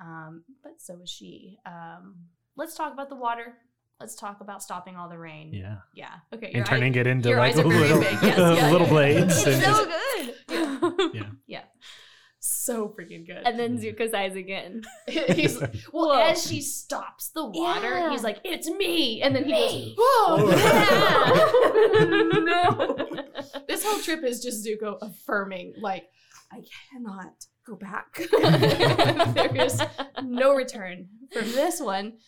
[0.00, 2.16] um but so was she um
[2.56, 3.54] let's talk about the water
[4.00, 5.76] let's talk about stopping all the rain Yeah.
[5.94, 8.02] yeah okay And turning it into like eyes are very little.
[8.02, 8.22] Yes,
[8.58, 8.92] yeah, little yeah.
[8.92, 9.46] blades.
[9.46, 9.88] and so just-
[10.48, 11.14] good.
[11.14, 11.22] Yeah.
[11.46, 11.62] yeah
[12.64, 13.82] so freaking good And then hmm.
[13.82, 14.82] Zuko's eyes again.
[15.08, 15.58] he's
[15.92, 16.30] well Whoa.
[16.30, 18.10] as she stops the water Yeah.
[18.10, 19.94] he's like it's me and then he Me.
[19.96, 22.04] goes whoa Yeah.
[22.40, 22.96] no
[23.68, 26.04] this whole trip is just Zuko affirming, like,
[26.52, 28.20] I cannot go back.
[29.34, 29.80] there is
[30.22, 32.18] no return from this one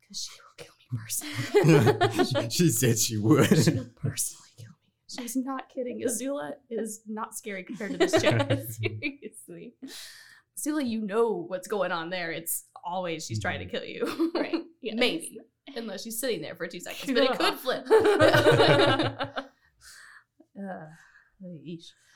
[0.00, 2.50] because she will kill me personally.
[2.50, 3.46] she said she would.
[3.64, 4.41] She will personally kill me.
[5.18, 6.02] She's not kidding.
[6.06, 8.40] Azula is not scary compared to this chick.
[8.70, 9.74] Seriously.
[10.58, 12.30] Azula, you know what's going on there.
[12.32, 14.30] It's always she's trying to kill you.
[14.34, 14.54] Right.
[14.84, 14.96] Yes.
[14.98, 15.38] Maybe.
[15.76, 17.12] Unless she's sitting there for two seconds.
[17.12, 17.86] But it could flip.
[20.58, 20.88] Ugh.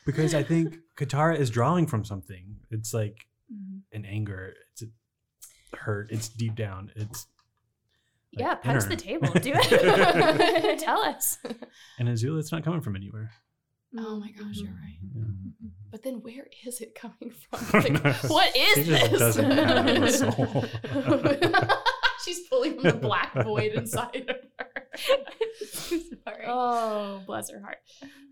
[0.05, 2.57] Because I think Katara is drawing from something.
[2.73, 3.83] It's like Mhm.
[3.93, 4.55] an anger.
[4.73, 6.11] It's a hurt.
[6.11, 6.91] It's deep down.
[6.97, 7.29] It's
[8.37, 8.89] like, Yeah, punch inner.
[8.91, 9.29] the table.
[9.29, 10.79] Do it.
[10.81, 11.39] Tell us.
[11.99, 13.31] And Azula, it's not coming from anywhere.
[13.99, 14.75] Oh my gosh, you're mm-hmm.
[14.75, 14.99] right.
[15.15, 15.23] Yeah.
[15.23, 15.67] Mm-hmm.
[15.91, 17.83] But then where is it coming from?
[18.03, 19.19] Like, what She this?
[19.19, 20.65] doesn't have a soul.
[22.25, 24.56] She's pulling from the black void inside of her.
[26.25, 26.45] Sorry.
[26.47, 27.79] Oh, bless her heart.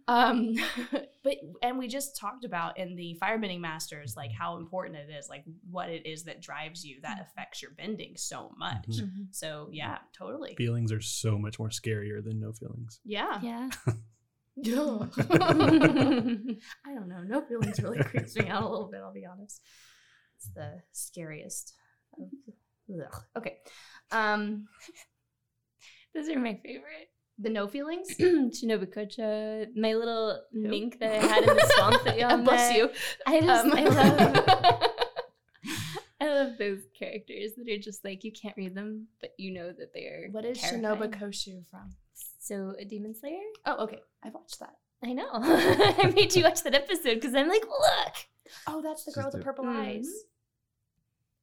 [0.06, 0.54] Um,
[1.22, 5.28] but and we just talked about in the firebending masters like how important it is,
[5.28, 8.86] like what it is that drives you that affects your bending so much.
[8.88, 9.28] Mhm.
[9.30, 10.54] So yeah, totally.
[10.56, 13.00] Feelings are so much more scarier than no feelings.
[13.04, 13.40] Yeah.
[13.42, 13.70] Yeah.
[14.56, 15.06] Yeah.
[15.26, 17.22] I don't know.
[17.26, 19.00] No feelings really creeps me out a little bit.
[19.00, 19.60] I'll be honest.
[20.36, 21.74] It's the scariest.
[22.20, 23.22] Ugh.
[23.36, 23.56] Okay.
[24.12, 24.68] Um,
[26.14, 27.10] Those are my favorite.
[27.38, 28.08] the no feelings.
[28.20, 32.76] Shinobu Kocho, my little mink that I had in the swamp that y'all Bless met.
[32.78, 32.90] you.
[33.26, 34.90] I just, Um, I love,
[36.20, 39.72] I love those characters that are just like you can't read them, but you know
[39.72, 40.28] that they are.
[40.30, 40.84] What is terrifying.
[40.84, 41.94] Shinobu Kocho from?
[42.38, 43.40] So a demon slayer?
[43.66, 44.00] Oh, okay.
[44.22, 44.76] I've watched that.
[45.04, 45.28] I know.
[45.32, 48.14] I made you watch that episode because I'm like, look.
[48.66, 49.44] Oh, that's the girl with the Sister.
[49.44, 49.80] purple Mhm.
[49.96, 50.08] eyes.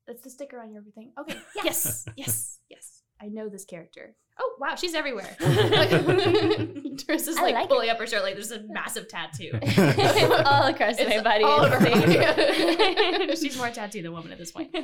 [0.08, 1.12] That's the sticker on your everything.
[1.20, 1.38] Okay.
[1.64, 2.06] Yes.
[2.16, 2.60] yes.
[2.70, 3.01] Yes.
[3.22, 4.16] I know this character.
[4.40, 5.36] Oh wow, she's everywhere.
[5.40, 9.52] Tris is like, like pulling up her shirt like there's a massive tattoo.
[10.46, 11.44] all across It's my body.
[11.44, 13.36] all over her body.
[13.36, 14.76] she's more tattooed than woman at this point.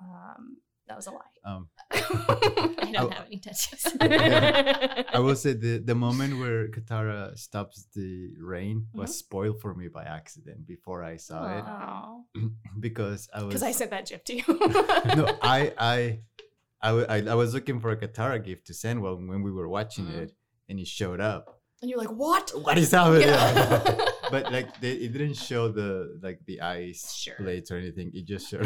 [0.00, 0.56] Um,
[0.88, 1.32] that was a lie.
[1.44, 3.10] Um, I don't Oh.
[3.10, 3.84] have any tattoos.
[4.00, 9.24] I will say the the moment where Katara stops the rain was Mm-hmm.
[9.24, 12.24] spoiled for me by accident before I saw Oh.
[12.34, 14.44] it because I was Because I sent that gif to you.
[15.18, 15.98] no I I
[16.82, 19.68] I, I I was looking for a Katara gift to send when when we were
[19.68, 20.22] watching Mhm.
[20.22, 20.30] it
[20.68, 21.60] and it showed up.
[21.82, 22.46] and you're like, what?
[22.64, 23.28] What is happening?
[23.28, 23.82] Yeah.
[24.32, 25.90] but like they, it didn't show the
[26.26, 27.36] like the ice Sure.
[27.40, 28.08] blades or anything.
[28.14, 28.64] It just showed.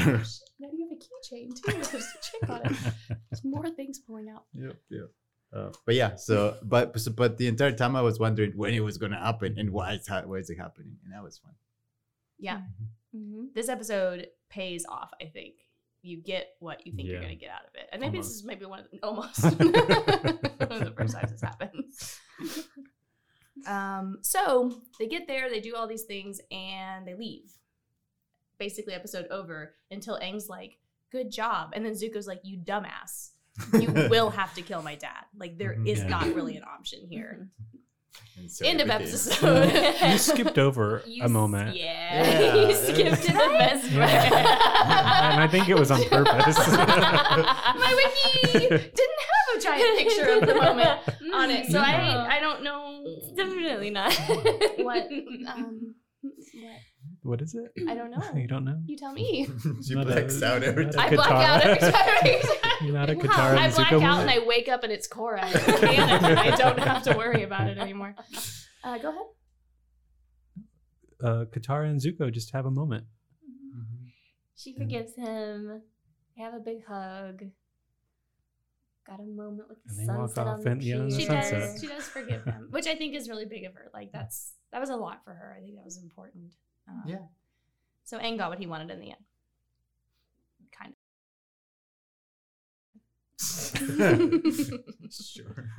[0.99, 1.91] Now you have a keychain too.
[1.91, 2.95] There's a chip on it.
[3.31, 4.45] There's more things pulling out.
[4.55, 5.11] yep, yep.
[5.53, 8.81] Uh, but yeah, so but so, but the entire time I was wondering when it
[8.81, 11.53] was gonna happen and why it's ha- why is it happening, and that was fun.
[12.39, 12.61] Yeah.
[13.17, 13.55] Mhm.
[13.55, 15.55] This episode pays off, I think.
[16.03, 17.89] you get what you think you're going to get out of it.
[17.91, 21.41] And maybe this is maybe one of the, almost one of the first times this
[21.41, 22.19] happens.
[23.67, 27.51] Um, so they get there, they do all these things, and they leave.
[28.59, 30.79] Basically, episode over until Aang's like,
[31.11, 33.31] "Good job," and then Zuko's like, "You dumbass."
[33.73, 35.25] You will have to kill my dad.
[35.37, 35.87] Like there mm-hmm.
[35.89, 36.09] is Yeah.
[36.09, 37.41] not really an option here.
[37.43, 38.41] Mm-hmm.
[38.41, 39.27] And so End of it is.
[39.29, 39.95] episode.
[40.13, 41.77] You skipped over You a s- moment.
[41.77, 42.55] Yeah, Yeah.
[42.69, 45.33] you skipped to the best Yeah.
[45.33, 46.57] and I think it was on purpose.
[46.69, 48.09] My
[48.53, 51.01] wiki didn't have a giant picture of the moment
[51.35, 52.29] on it, so mm-hmm.
[52.29, 54.13] I I don't know It's definitely not.
[54.79, 55.03] what
[55.49, 56.35] um what
[57.23, 57.71] what is it?
[57.89, 58.23] I don't know.
[58.35, 58.79] You don't know?
[58.87, 59.47] You tell me.
[59.87, 61.13] she Not a- out every not a time.
[61.13, 62.61] I black out every time.
[62.83, 64.31] You're not a Wow, Katara I and black Zuko out and?
[64.31, 65.43] I wake up and it's Korra.
[65.43, 68.15] and I don't have to worry about it anymore.
[68.85, 69.23] Uh, go ahead.
[71.25, 73.05] uh, Katara and Zuko just have a moment.
[74.57, 75.83] She forgives him.
[76.37, 77.43] They have a big hug.
[79.07, 81.09] Got a moment with the And they walk sunset off on the in- yeah, in
[81.09, 81.17] the.
[81.19, 81.61] She sunset.
[81.61, 81.81] does.
[81.81, 83.91] She does forgive him, which I think is really big of her.
[83.95, 85.57] Like that's that was a lot for her.
[85.59, 86.53] I think that was important.
[86.89, 87.27] Um, Yeah.
[88.05, 89.25] So Aang got what he wanted in the end.
[90.73, 90.99] Kind of.
[95.13, 95.71] sure.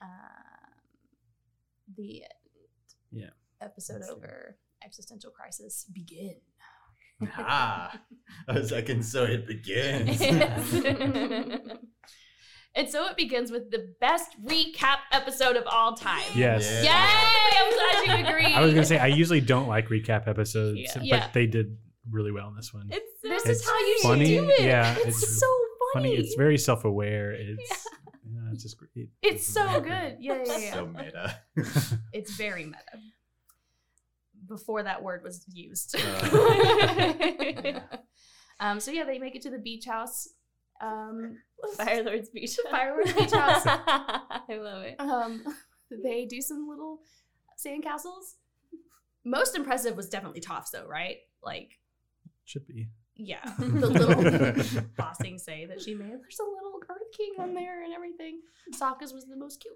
[0.00, 0.08] um,
[1.96, 2.32] the end.
[3.12, 3.30] Yeah.
[3.60, 4.56] Episode over.
[4.84, 6.36] Existential crisis begin.
[7.38, 7.98] ah,
[8.48, 10.20] I was like, and so it begins.
[12.76, 16.22] and so it begins with the best recap episode of all time.
[16.34, 16.68] Yes.
[16.84, 17.04] Yeah.
[17.10, 17.58] Yay!
[17.58, 17.72] I'm
[18.06, 18.54] glad you agree.
[18.54, 20.92] I was gonna say I usually don't like recap episodes, Yeah.
[20.94, 21.28] but Yeah.
[21.32, 21.76] they did
[22.10, 22.88] really well in this one.
[22.92, 24.60] It's This It's is how you funny, should do it.
[24.62, 25.46] yeah, it's, it's so
[25.94, 26.10] funny.
[26.10, 27.32] Funny, it's very self-aware.
[27.32, 27.86] It's
[28.28, 29.08] yeah, it's just great.
[29.22, 30.16] It's so good.
[30.20, 30.72] Yeah, yeah, yeah.
[30.74, 31.40] so meta.
[32.12, 32.78] It's very meta.
[34.46, 35.96] Before that word was used.
[35.98, 37.80] Uh,
[38.60, 40.28] um, so yeah, they make it to the beach house.
[40.80, 41.38] Um,
[41.76, 42.56] Fire Lord's Beach.
[42.70, 43.62] Firelord's Beach House.
[43.66, 44.96] I love it.
[45.00, 45.42] um,
[46.04, 47.00] they do some little
[47.64, 48.34] sandcastles.
[49.24, 51.16] Most impressive was definitely Toph's though, right?
[51.42, 51.72] Like,
[52.44, 52.88] Should be.
[53.16, 56.10] yeah, the little bossing say that she made.
[56.12, 58.40] There's a little Earth King on there and everything.
[58.72, 59.74] Sokka's was the most cute.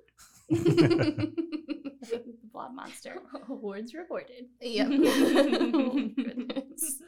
[0.50, 3.16] the blob monster.
[3.48, 4.46] Awards rewarded.
[4.60, 4.88] Yep.
[4.92, 7.02] oh, goodness.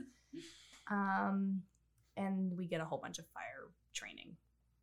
[0.91, 1.63] Um,
[2.17, 3.69] and we get a whole bunch of fire
[4.03, 4.37] training.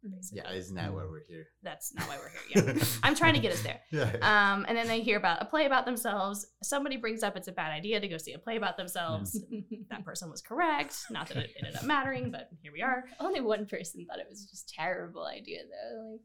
[0.06, 0.16] Mm-hmm.
[0.16, 0.42] Basically.
[0.46, 1.12] yeah, isn't that why mm-hmm.
[1.12, 1.48] we're here?
[1.62, 2.76] That's not why we're here.
[2.78, 2.84] Yeah.
[3.04, 3.82] I'm trying to get us there.
[3.92, 4.12] yeah.
[4.22, 6.48] Um, and then they hear about a play about themselves.
[6.64, 9.44] Somebody brings up it's a bad idea to go see a play about themselves.
[9.52, 9.64] Mm.
[9.90, 10.96] That person was correct.
[11.10, 13.06] Not that it ended up mattering, but here we are.
[13.20, 16.12] Only one person thought it was just terrible idea though.
[16.12, 16.22] Like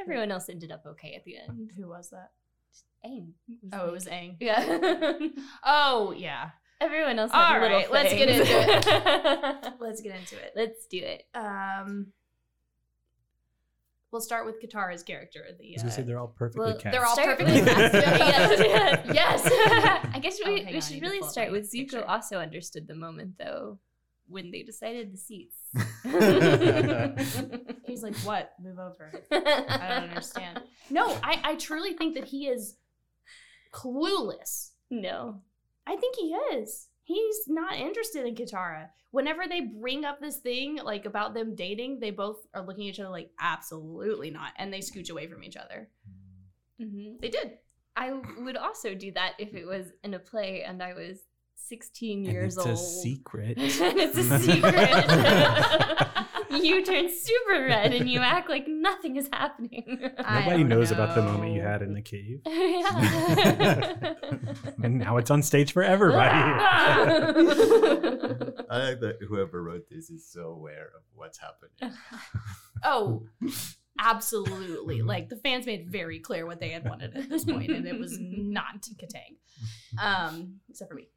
[0.00, 1.70] everyone else ended up okay at the end.
[1.76, 2.30] Who was that?
[3.06, 3.30] Aang.
[3.72, 4.36] Oh, it was Aang.
[4.40, 5.18] Yeah.
[5.64, 6.50] Oh, yeah.
[6.80, 7.30] Everyone else.
[7.34, 9.74] All right, little let's get into it.
[9.80, 10.52] Let's get into it.
[10.56, 11.24] let's do it.
[11.34, 12.08] Um,
[14.10, 15.44] we'll start with Katara's character.
[15.58, 16.92] The I was gonna say uh, they're all perfectly well, cast.
[16.92, 17.94] they're all Start perfectly cast.
[17.94, 19.42] yes, Yes.
[19.44, 20.06] yes.
[20.14, 21.78] I guess Oh, we, hang we on, should really start with Zuko.
[21.80, 22.04] picture.
[22.06, 23.78] Also understood the moment though
[24.28, 25.56] when they decided the seats.
[27.86, 28.52] He's like, "What?
[28.62, 30.60] Move over." I don't understand.
[30.90, 32.76] No, I, I truly think that he is
[33.72, 34.70] clueless.
[34.90, 35.40] No.
[35.88, 36.88] I think he is.
[37.04, 38.88] He's not interested in Katara.
[39.10, 42.90] Whenever they bring up this thing, like about them dating, they both are looking at
[42.90, 44.52] each other like, absolutely not.
[44.58, 45.88] And they scooch away from each other.
[46.78, 47.52] hmm They did.
[47.96, 51.20] I would also do that if it was in a play and I was
[51.56, 52.72] 16 And years it's old.
[52.74, 53.58] It's a secret.
[53.58, 56.26] and it's a secret.
[56.50, 59.84] you turn super red and you act like nothing is happening.
[60.18, 64.14] Nobody don't knows about the moment you had in the cave, yeah.
[64.82, 66.30] and now it's on stage for everybody.
[68.70, 71.96] I like that whoever wrote this is so aware of what's happening.
[72.84, 73.26] Oh,
[73.98, 75.02] absolutely.
[75.02, 77.98] Like the fans made very clear what they had wanted at this point, and it
[77.98, 79.36] was not Katang.
[80.02, 81.08] Um, except for me.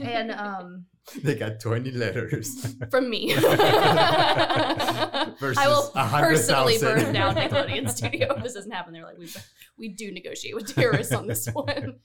[0.00, 0.86] And um
[1.22, 2.74] They got 20 letters.
[2.90, 3.34] from me.
[3.36, 5.34] I
[5.66, 6.20] will 100,000.
[6.20, 8.92] personally burn down Nickelodeon Studio if this doesn't happen.
[8.94, 9.28] They're like, we
[9.76, 11.96] we do negotiate with terrorists on this one.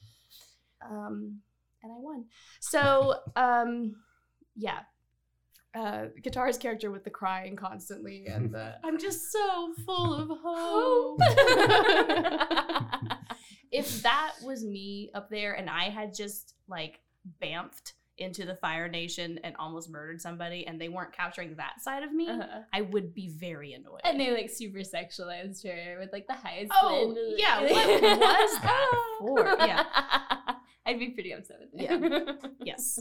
[0.89, 1.39] Um,
[1.84, 2.26] and I won.
[2.60, 3.96] So um,
[4.56, 4.80] yeah.
[5.76, 11.20] Uh, Katara's character with the crying constantly and the I'm just so full of hope.
[13.72, 17.00] if that was me up there and I had just like
[17.42, 22.04] bamfed into the Fire Nation and almost murdered somebody and they weren't capturing that side
[22.04, 22.62] of me, Uh-huh.
[22.74, 24.02] I would be very annoyed.
[24.04, 26.72] And they like super sexualized her with like the highest.
[26.82, 29.46] Oh, yeah, what was that for?
[29.66, 29.84] Yeah.
[30.86, 31.84] I'd be pretty upset with it.
[31.84, 32.50] Yeah.
[32.66, 33.00] yes,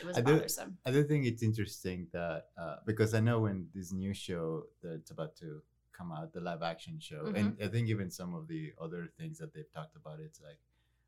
[0.00, 0.78] it was was I do- bothersome.
[0.86, 5.10] I do think it's interesting that uh, because I know when this new show that's
[5.10, 5.60] about to
[5.92, 9.38] come out, the live action show, and I think even some of the other things
[9.38, 10.58] that they've talked about, it's like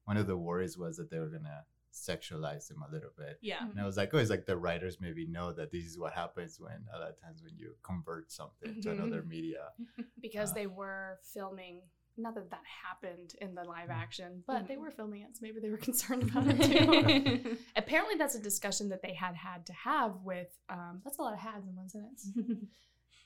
[0.04, 1.64] one of the worries was that they were gonna
[1.96, 3.38] sexualize them a little bit.
[3.40, 3.62] Yeah.
[3.70, 6.12] And I was like, oh, it's like the writers maybe know that this is what
[6.12, 9.68] happens when a lot of times when you convert something to another media.
[10.20, 11.80] because Uh, they were filming.
[12.18, 14.80] Not that that happened in the live action, but they Mhm.
[14.80, 17.58] were filming it, so maybe they were concerned about it too.
[17.76, 20.48] Apparently, that's a discussion that they had had to have with.
[20.70, 22.28] Um, that's a lot of hads in one sentence.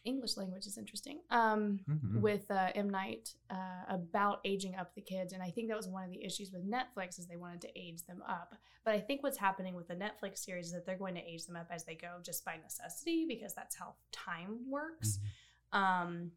[0.04, 1.20] English language is interesting.
[1.30, 2.20] Um, Mhm.
[2.20, 5.88] with uh, M Night uh, about aging up the kids, and I think that was
[5.88, 8.54] one of the issues with Netflix is they wanted to age them up.
[8.84, 11.44] But I think what's happening with the Netflix series is that they're going to age
[11.46, 15.18] them up as they go, just by necessity, because that's how time works.
[15.72, 16.32] Um,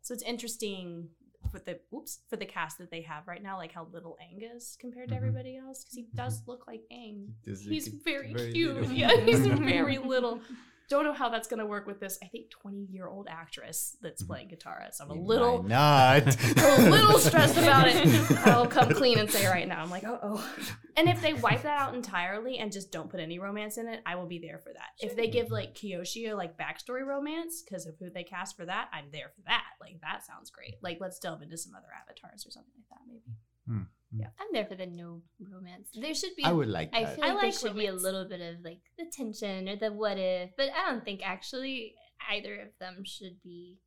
[0.00, 1.10] so it's interesting
[1.50, 4.56] for the oops for the cast that they have right now, like how little Aang
[4.56, 5.18] is compared to Mhm.
[5.18, 7.34] everybody else, because he does look like Aang.
[7.44, 8.74] He He's very, very cute.
[8.74, 8.92] little.
[8.96, 10.40] Yeah, he's very little.
[10.88, 12.18] Don't know how that's gonna work with this.
[12.22, 14.26] I think twenty year old actress that's Mhm.
[14.26, 14.92] playing Katara.
[14.92, 16.22] So I'm a You little, not.
[16.56, 18.06] a little stressed about it.
[18.46, 19.82] I'll come clean and say right now.
[19.82, 20.54] I'm like, oh, oh.
[20.96, 24.02] And if they wipe that out entirely and just don't put any romance in it,
[24.04, 24.90] I will be there for that.
[25.00, 28.66] If they give like Kyoshi a like backstory romance because of who they cast for
[28.66, 29.64] that, I'm there for that.
[29.80, 30.74] Like that sounds great.
[30.82, 33.86] Like let's delve into some other avatars or something like that, maybe.
[34.20, 35.88] I'm there for the no romance.
[35.94, 36.44] There should be.
[36.44, 37.14] I would like I that.
[37.16, 39.76] feel I like, there like should be a little bit of like the tension or
[39.76, 41.94] the what if, but I don't think actually
[42.30, 43.78] either of them should be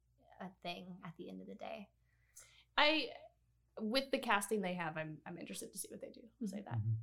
[0.42, 1.88] a thing at the end of the day.
[2.78, 3.06] I,
[3.80, 6.22] with the casting they have, I'm I'm interested to see what they do.
[6.42, 6.76] I'll say that.
[6.76, 6.96] Mhm.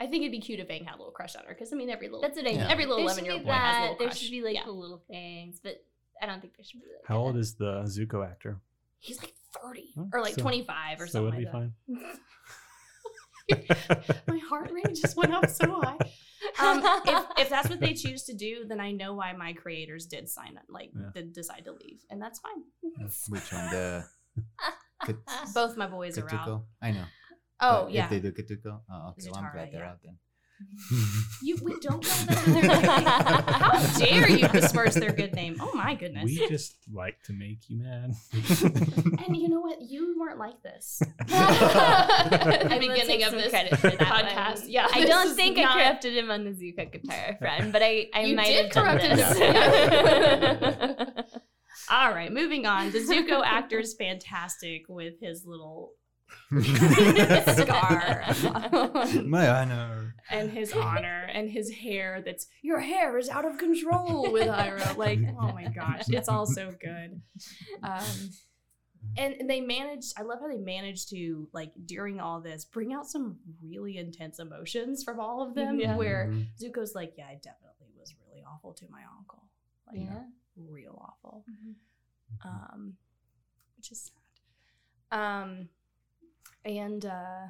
[0.00, 1.76] I think it'd be cute if Aang had a little crush on her because I
[1.76, 2.60] mean every little That's what I mean.
[2.60, 2.68] Yeah.
[2.70, 3.90] every little There eleven year old boy has a that.
[3.92, 4.64] little There should be like Yeah.
[4.64, 5.84] the little things, but
[6.22, 7.06] I don't think there should be like.
[7.06, 8.60] How a- old is the Zuko actor?
[9.00, 11.52] He's like thirty Oh, or like so- twenty five or so it'll something be like
[11.52, 12.18] fine.
[14.28, 15.96] My heart rate just went up so high.
[16.60, 20.06] Um, if, if that's what they choose to do, then I know why my creators
[20.06, 21.10] did sign up, like Yeah.
[21.14, 22.62] did decide to leave, and that's fine.
[23.28, 23.70] Which one?
[23.70, 24.04] The
[25.54, 26.64] Both my boys are out.
[26.82, 27.04] I know.
[27.60, 29.28] Oh But yeah, If they do Katuko, oh, okay.
[29.30, 29.90] Well, I'm glad they're yeah.
[29.90, 30.18] out then.
[31.42, 33.44] You we don't know that.
[33.48, 35.56] How dare you besmirch their good name?
[35.60, 36.24] Oh my goodness.
[36.24, 38.12] we just like to make you mad.
[39.26, 39.80] and you know what?
[39.82, 41.00] You weren't like this.
[41.30, 44.60] I At the will beginning take of some this credit for that podcast.
[44.62, 44.70] one.
[44.70, 47.82] Yeah, I this don't think not- I corrupted him on the Zuka guitar friend, but
[47.82, 49.38] I, I You might did have done corrupt this.
[49.38, 51.24] him.
[51.90, 52.90] All right, moving on.
[52.90, 55.92] The Zuko actor is fantastic with his little
[57.56, 58.24] scar
[59.24, 60.07] My honor.
[60.30, 64.96] And his honor and his hair that's your hair is out of control with Iroh.
[65.06, 67.20] Like, oh my gosh, it's all so good.
[67.82, 68.30] Um
[69.16, 72.92] and, and they managed I love how they managed to like during all this bring
[72.92, 75.96] out some really intense emotions from all of them Yeah.
[75.96, 76.46] where Mhm.
[76.60, 79.44] Zuko's like, Yeah, I definitely was really awful to my uncle.
[79.86, 80.24] Like Yeah.
[80.56, 81.44] real awful.
[81.50, 82.48] Mm-hmm.
[82.48, 82.96] Um
[83.76, 84.10] which is
[85.10, 85.18] sad.
[85.18, 85.68] Um
[86.64, 87.46] and uh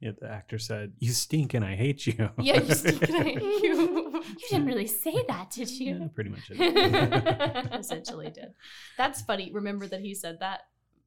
[0.00, 3.22] yeah, the actor said, "You stink and I hate you." yeah, you stink and I
[3.22, 4.22] hate you.
[4.22, 5.92] You didn't really say that, did you?
[5.94, 6.10] yeah, you?
[6.14, 6.50] pretty much.
[6.50, 7.68] It.
[7.78, 8.54] essentially did.
[8.96, 9.50] That's funny.
[9.52, 10.60] Remember that he said that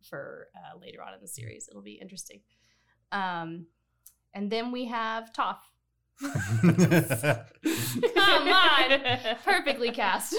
[0.08, 1.68] for uh, later on in the series.
[1.70, 2.42] It'll be interesting.
[3.12, 3.66] Um,
[4.34, 5.58] and then we have Toph.
[6.22, 6.32] Come
[8.48, 10.36] on, perfectly cast.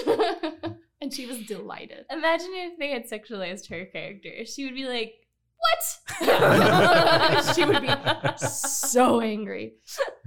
[1.01, 2.05] and she was delighted.
[2.09, 4.45] Imagine if they had sexualized her character.
[4.45, 5.15] She would be like,
[5.65, 7.55] What?
[7.55, 7.89] she would be
[8.37, 9.73] so angry.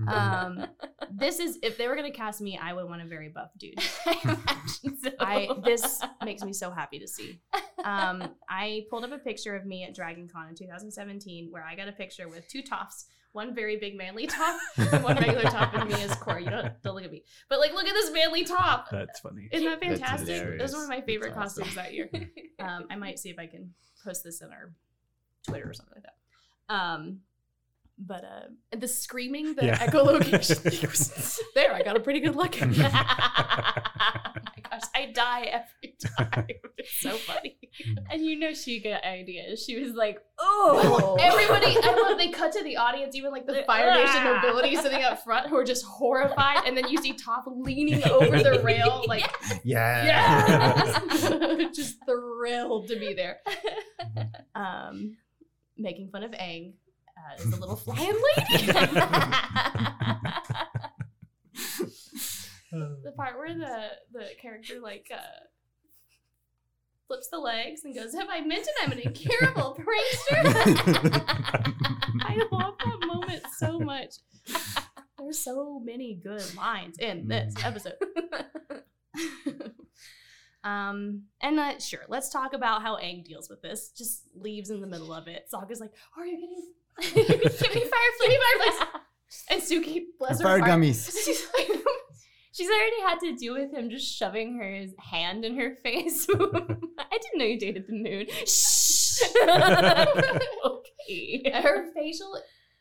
[0.00, 0.08] Mm-hmm.
[0.08, 0.66] Um,
[1.10, 3.78] this is if they were gonna cast me, I would want a very buff dude.
[4.06, 5.10] I imagine so.
[5.20, 7.40] I this makes me so happy to see.
[7.84, 11.74] Um, I pulled up a picture of me at Dragon Con in 2017 where I
[11.76, 14.58] got a picture with two Tophs, one very big manly Toph
[14.92, 16.44] and one regular Toph, and me as Corey.
[16.44, 18.90] You don't don't look at me, but like look at this manly Toph.
[18.90, 19.48] That's funny.
[19.52, 20.58] Isn't that That's fantastic?
[20.58, 21.64] That was one of my favorite awesome.
[21.64, 22.10] costumes that year.
[22.60, 23.72] Um, I might see if I can
[24.04, 24.72] post this in our
[25.48, 26.74] Twitter or something like that.
[26.74, 27.20] Um,
[28.00, 29.78] but uh, the screaming, the Yeah.
[29.78, 32.60] echolocation, there, I got a pretty good look.
[32.62, 33.90] at that.
[34.00, 36.46] oh my gosh, I die every time.
[36.76, 37.58] It's so funny.
[38.10, 39.64] and you know she got ideas.
[39.64, 41.16] She was like, oh.
[41.20, 45.02] Everybody, I love they cut to the audience, even like the Fire Nation nobility sitting
[45.02, 49.02] up front who are just horrified, and then you see Toph leaning over the rail,
[49.08, 49.28] like
[49.64, 50.04] yeah.
[50.04, 53.38] yes, just thrilled to be there.
[54.54, 55.16] Um,
[55.78, 56.74] making fun of Aang
[57.16, 58.66] uh, is a little flying lady.
[62.72, 65.44] the part where the the character like uh
[67.06, 70.44] flips the legs and goes, "Have I mentioned I'm an incurable prankster?"
[72.22, 74.16] I love that moment so much.
[75.18, 77.94] there's so many good lines in this episode.
[80.64, 83.90] Um, and uh, sure, let's talk about how Aang deals with this.
[83.96, 85.48] Just leaves in the middle of it.
[85.52, 86.64] Sokka's like, "Are you getting?
[87.14, 88.86] Give me fireplace, give me fireplace."
[89.50, 91.14] And Suki, bless her Fire heart, gummies.
[91.24, 91.68] she's like,
[92.50, 96.26] She's already had to deal with him just shoving her hand in her face.
[96.30, 98.26] I didn't know you dated the moon.
[98.46, 99.20] Shh.
[100.64, 101.52] okay.
[101.62, 102.40] her facial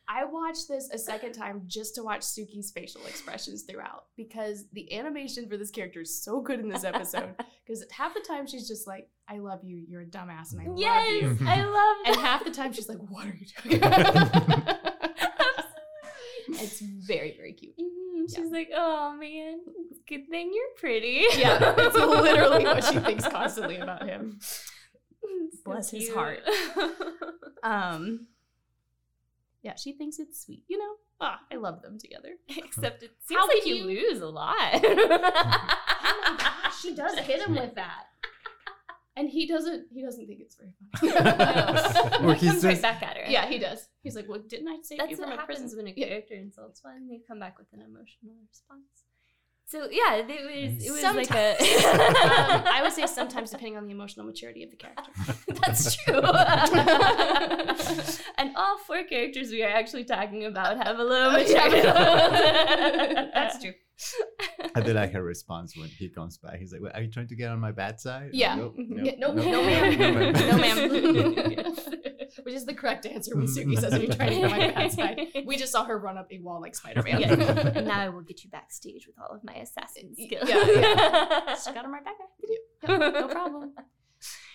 [0.10, 4.94] I watched this a second time just to watch Suki's facial expressions throughout because the
[4.94, 7.36] animation for this character is so good in this episode.
[7.68, 10.68] Because half the time she's just like, "I love you, you're a dumbass, and I
[10.68, 13.82] love Yes, you," I love and half the time she's like, "What are you doing?"
[16.50, 17.78] it's very very cute.
[17.78, 17.84] Mhm,
[18.30, 18.36] Yeah.
[18.42, 19.60] She's like, oh man,
[20.08, 21.26] good thing you're pretty.
[21.38, 24.40] Yeah, it's literally what she thinks constantly about him.
[24.42, 26.40] So Bless his heart.
[27.64, 28.28] Um,
[29.64, 30.64] yeah, she thinks it's sweet.
[30.68, 32.30] You know, ah, I love them together.
[32.58, 34.56] Except it seems How like you you- lose a lot.
[34.84, 38.04] oh she does hit him with that.
[39.16, 42.22] And he doesn't he doesn't think it's very funny.
[42.28, 43.24] Or He he's comes right back at her.
[43.28, 43.88] yeah, he does.
[44.04, 45.78] He's like, Well, didn't I save you That's from what a happens prison?
[45.78, 46.08] when a Yeah.
[46.08, 47.08] character insults one.
[47.10, 48.84] They come back with an emotional response.
[49.70, 51.52] So yeah, it was it was like a.
[51.58, 55.12] um, I would say sometimes depending on the emotional maturity of the character.
[55.66, 56.22] That's true.
[58.38, 61.82] and all four characters we are actually talking about have a little maturity.
[61.82, 63.74] That's true.
[64.74, 66.60] I did like her response when he comes back.
[66.60, 68.56] He's like, "Wait, "Are you trying to get on my bad side?" Yeah.
[68.56, 69.98] Nope, Yeah, nope, no, nope, no, ma'am.
[69.98, 71.76] no, no, ma'am.
[72.48, 74.92] Which is the correct answer when Suki says, Are you trying to get my bad
[74.94, 75.20] side?
[75.46, 77.20] We just saw her run up a wall like Spider Man.
[77.20, 77.34] Yeah.
[77.76, 80.48] and now I will get you backstage with all of my assassin skills.
[80.48, 81.56] yeah, yeah.
[81.66, 82.16] She got him right back.
[82.88, 83.74] Yep, no problem.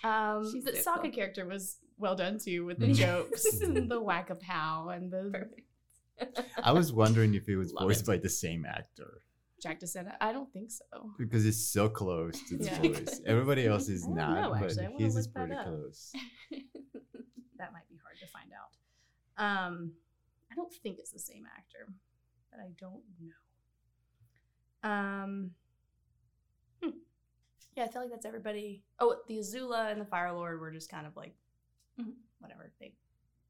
[0.03, 1.11] Um, She's the so Sokka cool.
[1.11, 2.95] character was well done too with the Mhm.
[2.95, 6.41] jokes and the whack a pow and the Perfect.
[6.63, 8.07] I was wondering if it was Love voiced it.
[8.07, 9.21] by the same actor
[9.61, 10.13] Jack DeSena.
[10.19, 11.11] I don't think so.
[11.19, 12.79] because it's so close to the Yeah.
[12.81, 13.21] voice.
[13.25, 14.95] Everybody else is don't not, know, but actually.
[15.03, 15.65] His is pretty up.
[15.67, 16.11] close.
[17.57, 18.77] That might be hard to find out.
[19.43, 19.93] Um,
[20.51, 21.87] I don't think it's the same actor,
[22.51, 24.89] but I don't know.
[24.89, 25.51] Um,
[26.83, 26.89] hmm.
[27.75, 28.83] yeah, I feel like that's everybody.
[28.99, 31.35] Oh, the Azula and the Fire Lord were just kind of like,
[31.99, 32.13] Mhm.
[32.39, 32.71] whatever.
[32.79, 32.93] They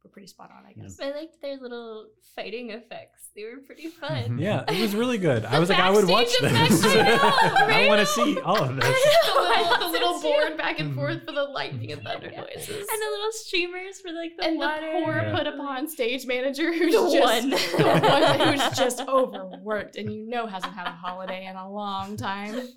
[0.04, 1.00] were pretty spot on, I guess.
[1.00, 3.30] I liked their little fighting effects.
[3.36, 4.38] They were pretty fun.
[4.38, 5.46] Yeah, it was really good.
[5.46, 6.86] I was like, I would watch backstage this.
[6.96, 7.20] I know,
[7.76, 8.86] I want to see all of this.
[8.86, 10.58] the I little, know, the little so board too.
[10.58, 10.96] back and Mhm.
[10.96, 12.42] forth for the lightning and thunder Yeah.
[12.42, 12.68] noises.
[12.70, 14.82] And the little streamers for like the and water.
[14.82, 15.36] the poor Yeah.
[15.38, 17.50] put upon stage manager who's The just one.
[17.50, 18.00] the
[18.40, 22.68] one who's just overworked and you know hasn't had a holiday in a long time.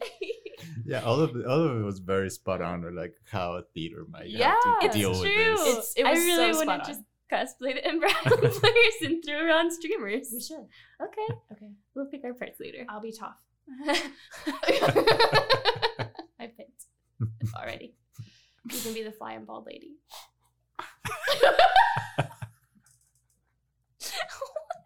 [0.87, 3.63] Yeah, all of it, all of it was very spot on, or like how a
[3.75, 5.21] theater might Yeah, have to deal true.
[5.23, 5.61] with this.
[5.69, 6.97] It's- it I was really so want spot to on.
[6.97, 7.01] just
[7.33, 10.29] cosplay the Ember Island players and throw on streamers.
[10.33, 10.67] We should.
[11.03, 11.71] Okay, Okay.
[11.95, 12.85] we'll pick our parts later.
[12.89, 13.35] I'll be Toph.
[16.39, 16.85] I picked
[17.57, 17.95] already.
[18.71, 19.97] You can be the flying bald lady.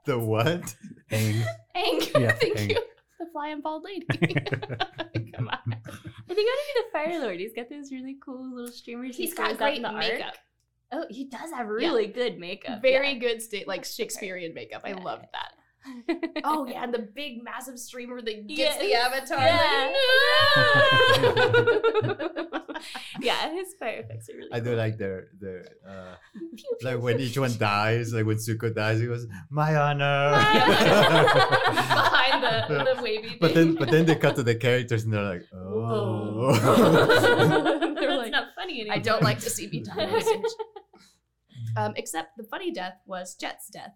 [0.06, 0.74] the what?
[1.10, 1.44] Aang.
[1.76, 2.20] Aang.
[2.20, 2.68] Yeah, Thank Aang.
[2.70, 2.82] you.
[3.18, 4.06] The flying bald lady.
[5.34, 5.58] Come on.
[5.66, 7.38] I think I want to be the Fire Lord.
[7.38, 9.16] He's got those really cool little streamers.
[9.16, 10.22] he He's got throws out great in the arc.
[10.90, 11.08] Makeup.
[11.10, 12.82] Oh, he does have really good makeup.
[12.82, 13.18] Very yeah.
[13.18, 14.82] good state like Shakespearean makeup.
[14.84, 15.52] I love that.
[16.44, 19.38] Oh yeah, and the big massive streamer that gets the avatar.
[19.38, 19.92] Yeah.
[22.66, 22.82] like,
[23.20, 27.00] yeah, his fire effects are really I do like their their uh, Pew, pew, like
[27.00, 30.32] when each one dies, like when Zuko dies, he goes, "My honor."
[31.70, 33.36] behind the, the wavy.
[33.40, 36.52] but then but then they cut to the characters and they're like, "Oh."
[38.00, 38.96] They're That's like, not funny anymore.
[38.96, 40.42] I don't like to see me die on stage.
[41.76, 43.94] Um, except the funny death was Jet's death.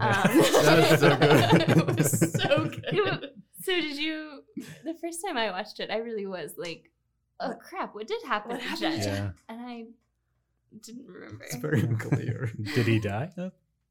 [0.00, 1.62] Um, That was so good.
[1.78, 3.30] it was so good.
[3.62, 4.42] So did you?
[4.84, 6.90] The first time I watched it, I really was like,
[7.40, 7.94] "Oh crap!
[7.94, 9.30] What did happen What to happened Jet?" Yeah.
[9.48, 9.84] And I
[10.80, 11.44] didn't remember.
[11.44, 12.52] it's very unclear.
[12.74, 13.30] Did he die?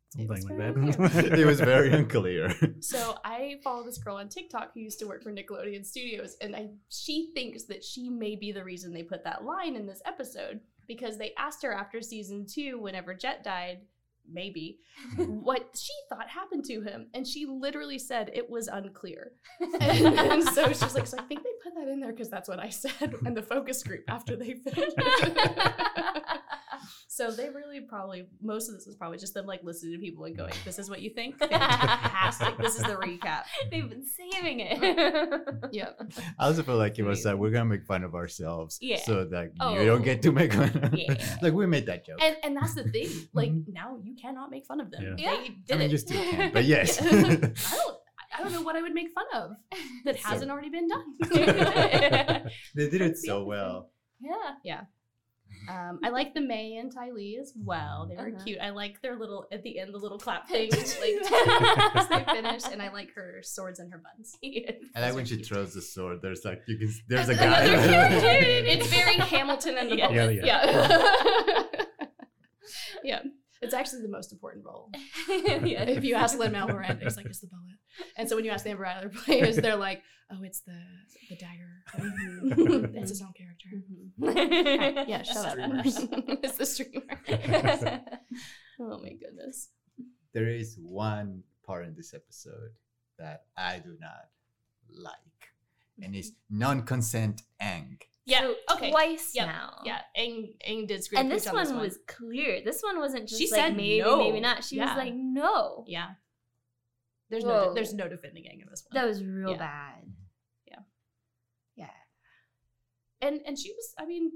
[0.10, 1.38] Something like very that.
[1.38, 2.56] it was very unclear.
[2.80, 6.56] So I follow this girl on TikTok who used to work for Nickelodeon Studios, and
[6.56, 10.02] I, she thinks that she may be the reason they put that line in this
[10.06, 13.80] episode because they asked her after season two, whenever Jet died,
[14.32, 14.80] maybe,
[15.18, 19.32] what she thought happened to him, and she literally said it was unclear.
[19.80, 19.82] And,
[20.20, 22.60] and so she's like, so I think they put that in there because that's what
[22.60, 24.98] I said in the focus group after they finished.
[27.08, 30.26] So they really probably most of this is probably just them like listening to people
[30.26, 31.38] and going, "This is what you think?
[31.40, 32.58] Fantastic!
[32.58, 35.42] this is the recap." They've been saving it.
[35.72, 36.02] Yep.
[36.40, 39.00] I also feel like it was like we're gonna make fun of ourselves, Yeah.
[39.00, 39.78] so that Oh.
[39.80, 40.94] you don't get to make fun.
[40.94, 41.16] Yeah.
[41.42, 42.20] like we made that joke.
[42.22, 43.10] And and that's the thing.
[43.34, 43.74] Like mm-hmm.
[43.74, 45.16] now you cannot make fun of them.
[45.18, 45.32] Yeah.
[45.32, 45.92] They did I mean, it.
[45.92, 47.02] you still can, but yes.
[47.02, 47.58] I don't.
[48.38, 49.52] I don't know what I would make fun of
[50.06, 51.06] that hasn't already been done.
[52.76, 53.90] They did it so well.
[54.20, 54.32] Yeah.
[54.64, 54.82] Yeah.
[55.70, 58.08] Um, I like the May and Ty Lee as well.
[58.10, 58.44] They were Uh-huh.
[58.44, 58.60] cute.
[58.62, 61.32] I like their little at the end, the little clap things, like
[61.96, 64.38] as they finish, and I like her swords and her buns.
[64.96, 66.20] I like when she throws the sword.
[66.22, 66.94] There's like you can.
[67.08, 67.66] There's a guy.
[67.66, 70.08] it's very Hamilton and the Yeah.
[70.08, 70.46] bullet.
[70.46, 71.64] Yeah, Yeah.
[73.04, 73.20] Yeah.
[73.62, 74.90] It's actually the most important role.
[75.30, 75.84] yeah.
[75.84, 77.78] If you ask Lin Manuel Miranda, he's like, "It's the bullet."
[78.18, 80.80] And so when you ask the Ember Island players, they're like, "Oh, it's the
[81.30, 82.94] the dagger." Mhm.
[82.94, 83.70] That's his own character.
[83.74, 85.08] Mhm.
[85.08, 85.52] Yeah, shut up.
[85.54, 85.98] Streamers.
[86.44, 87.04] it's the streamer.
[88.80, 89.70] oh my goodness.
[90.34, 92.72] there is one part in this episode
[93.18, 94.30] that I do not
[94.90, 95.14] like,
[96.02, 97.98] and it's non-consent Aang.
[98.28, 98.42] Yeah.
[98.42, 98.92] So okay.
[98.92, 99.48] Twice Yep.
[99.48, 99.82] now.
[99.86, 100.02] Yeah.
[100.20, 102.62] Aang, Aang did screw And this one, on this one was clear.
[102.64, 104.18] This one wasn't just She like said maybe, no.
[104.18, 104.64] maybe not.
[104.64, 104.90] She Yeah.
[104.90, 105.86] was like, no.
[105.88, 106.10] Yeah.
[107.30, 108.94] There's no there's no defending Aang in this one.
[109.02, 109.58] That was real Yeah.
[109.58, 110.14] bad.
[110.68, 110.80] Yeah.
[111.76, 111.90] Yeah.
[113.22, 114.32] and and she was i mean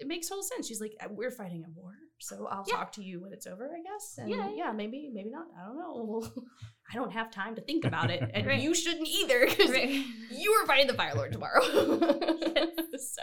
[0.00, 1.92] it makes total sense she's like uh, we're fighting a war
[2.24, 2.76] so i'll Yeah.
[2.76, 4.16] talk to you when it's over i guess.
[4.18, 5.46] And Yeah, yeah, maybe maybe not.
[5.60, 6.22] I don't know.
[6.90, 8.22] I don't have time to think about it.
[8.34, 8.60] And Right.
[8.60, 10.04] you shouldn't either because Right.
[10.30, 11.62] you are fighting the fire lord tomorrow.
[12.98, 13.22] So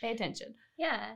[0.00, 0.54] pay attention.
[0.78, 1.14] Yeah.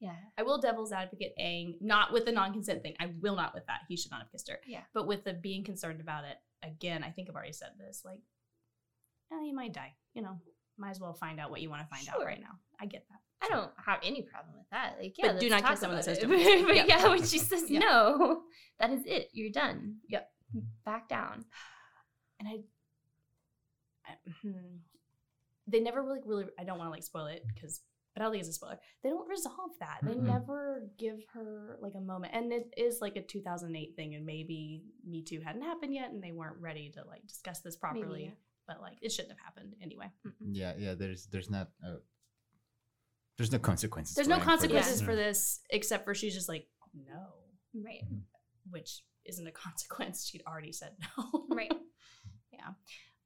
[0.00, 0.16] Yeah.
[0.36, 2.94] i will devil's advocate Aang, not with the non-consent thing.
[3.00, 3.80] I will not with that.
[3.88, 4.58] He should not have kissed her.
[4.66, 4.82] Yeah.
[4.92, 8.20] but with the being concerned about it again i think i've already said this like
[9.32, 9.92] oh, you might die.
[10.14, 10.40] You know
[10.78, 12.58] might as well find out what you want to find out right now.
[12.80, 14.96] I get that I don't have any problem with that.
[15.00, 16.28] Like, yeah, But do not talk kiss someone that says it.
[16.28, 16.62] me.
[16.62, 16.84] but Yeah.
[16.88, 17.80] yeah, when she says Yeah.
[17.80, 18.42] no,
[18.80, 19.28] that is it.
[19.32, 19.96] You're done.
[20.08, 20.28] Yep.
[20.84, 21.44] Back down.
[22.40, 22.56] and I,
[24.06, 24.76] I hmm,
[25.66, 26.44] they never really, really.
[26.58, 27.80] I don't want to like spoil it because,
[28.14, 28.78] but I don't think it's a spoiler.
[29.02, 29.98] They don't resolve that.
[30.02, 30.26] They Mm-mm.
[30.26, 34.82] never give her like a moment, and it is like a 2008 thing, and maybe
[35.08, 38.24] Me Too hadn't happened yet, and they weren't ready to like discuss this properly.
[38.24, 38.30] yeah.
[38.66, 40.06] But like, it shouldn't have happened anyway.
[40.40, 40.94] Yeah, yeah.
[40.94, 41.96] There's there's not uh,
[43.38, 44.14] there's no consequences.
[44.14, 45.02] There's no Aang for consequences this.
[45.02, 45.16] for mm.
[45.16, 48.04] this except for she's just like no, Right.
[48.04, 48.18] Mm-hmm.
[48.70, 50.26] which isn't a consequence.
[50.28, 51.46] She'd already said no.
[51.50, 51.72] Right.
[52.52, 52.70] Yeah.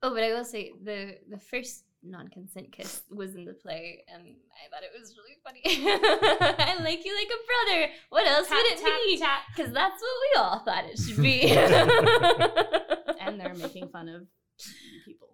[0.02, 4.22] Oh, but I will say the the first non-consent kiss was in the play, and
[4.22, 5.61] I thought it was really funny.
[5.66, 7.92] I like you like a brother.
[8.09, 9.18] What else Tap, would it tap, be?
[9.18, 9.40] tap.
[9.54, 11.50] Because that's what we all thought it should be.
[13.20, 14.26] and they're making fun of
[15.04, 15.28] people.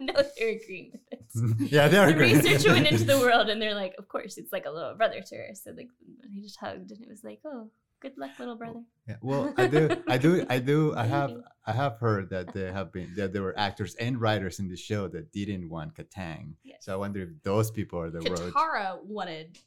[0.00, 1.07] no, they're agreeing with it.
[1.58, 2.36] yeah, they're the great.
[2.36, 5.20] researcher went into the world and they're like, of course, it's like a little brother
[5.20, 5.50] to her.
[5.54, 5.88] So like
[6.32, 7.70] he just hugged and it was like, oh,
[8.00, 8.82] good luck, little brother.
[9.06, 10.94] Yeah, well, I do, I do, I do.
[10.96, 11.32] I have,
[11.66, 14.76] I have heard that there have been that there were actors and writers in the
[14.76, 16.54] show that didn't want Katang.
[16.62, 16.78] Yes.
[16.84, 18.52] So I wonder if those people are the road.
[18.52, 19.58] Katara wanted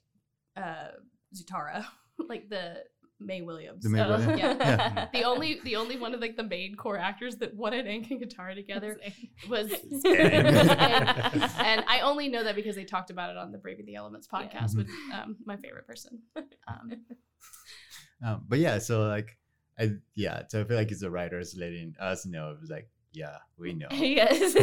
[0.56, 0.90] uh,
[1.36, 1.86] Zutara,
[2.30, 2.84] like the
[3.26, 3.82] Mae Whitman.
[3.84, 4.10] The May Oh.
[4.18, 4.40] Williams?
[4.40, 5.08] Yeah.
[5.14, 8.22] the only the only one of like the main core actors that wanted Aang and
[8.22, 8.98] Katara together
[9.50, 11.60] was Aang.
[11.60, 14.28] and I only know that because they talked about it on the Braving the Elements
[14.32, 14.40] Yeah.
[14.42, 16.22] podcast with um, my favorite person.
[16.68, 16.92] Um,
[18.24, 19.40] Um, but yeah, so like,
[19.80, 22.52] I yeah, so I feel like it's the writers letting us know.
[22.52, 23.88] It was like, yeah, we know.
[23.92, 24.54] yes.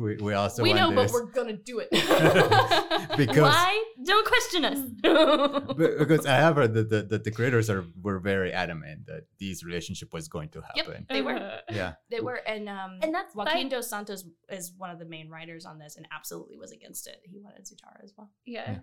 [0.00, 1.12] We, we also we know, want but this.
[1.12, 1.90] we're gonna do it.
[3.16, 3.84] because Why?
[4.02, 4.78] Don't question us.
[6.00, 9.62] Because I have heard that the, that the creators are were very adamant that this
[9.62, 10.76] relationship was going to happen.
[10.76, 10.86] Yep.
[10.86, 11.06] happen.
[11.10, 11.60] They were.
[11.70, 11.92] Yeah.
[12.10, 13.68] They were, and um, And that's Joaquin fine.
[13.68, 17.20] Dos Santos is one of the main writers on this, and absolutely was against it.
[17.24, 18.78] He wanted Zutara as well, yeah.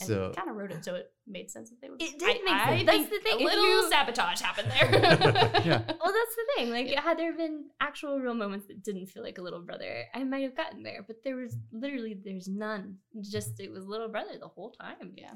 [0.00, 2.00] And So kind of wrote it so it made sense that they would.
[2.00, 2.86] It did I- make I sense.
[2.86, 3.40] That's the thing.
[3.42, 4.90] A little you- sabotage happened there.
[5.64, 5.82] yeah.
[5.86, 6.70] Well, that's the thing.
[6.70, 10.24] Like, had there been actual real moments that didn't feel like a little brother, I
[10.24, 11.04] might have gotten there.
[11.06, 12.96] But there was literally, there's none.
[13.20, 15.12] Just it was little brother the whole time.
[15.16, 15.34] Yeah.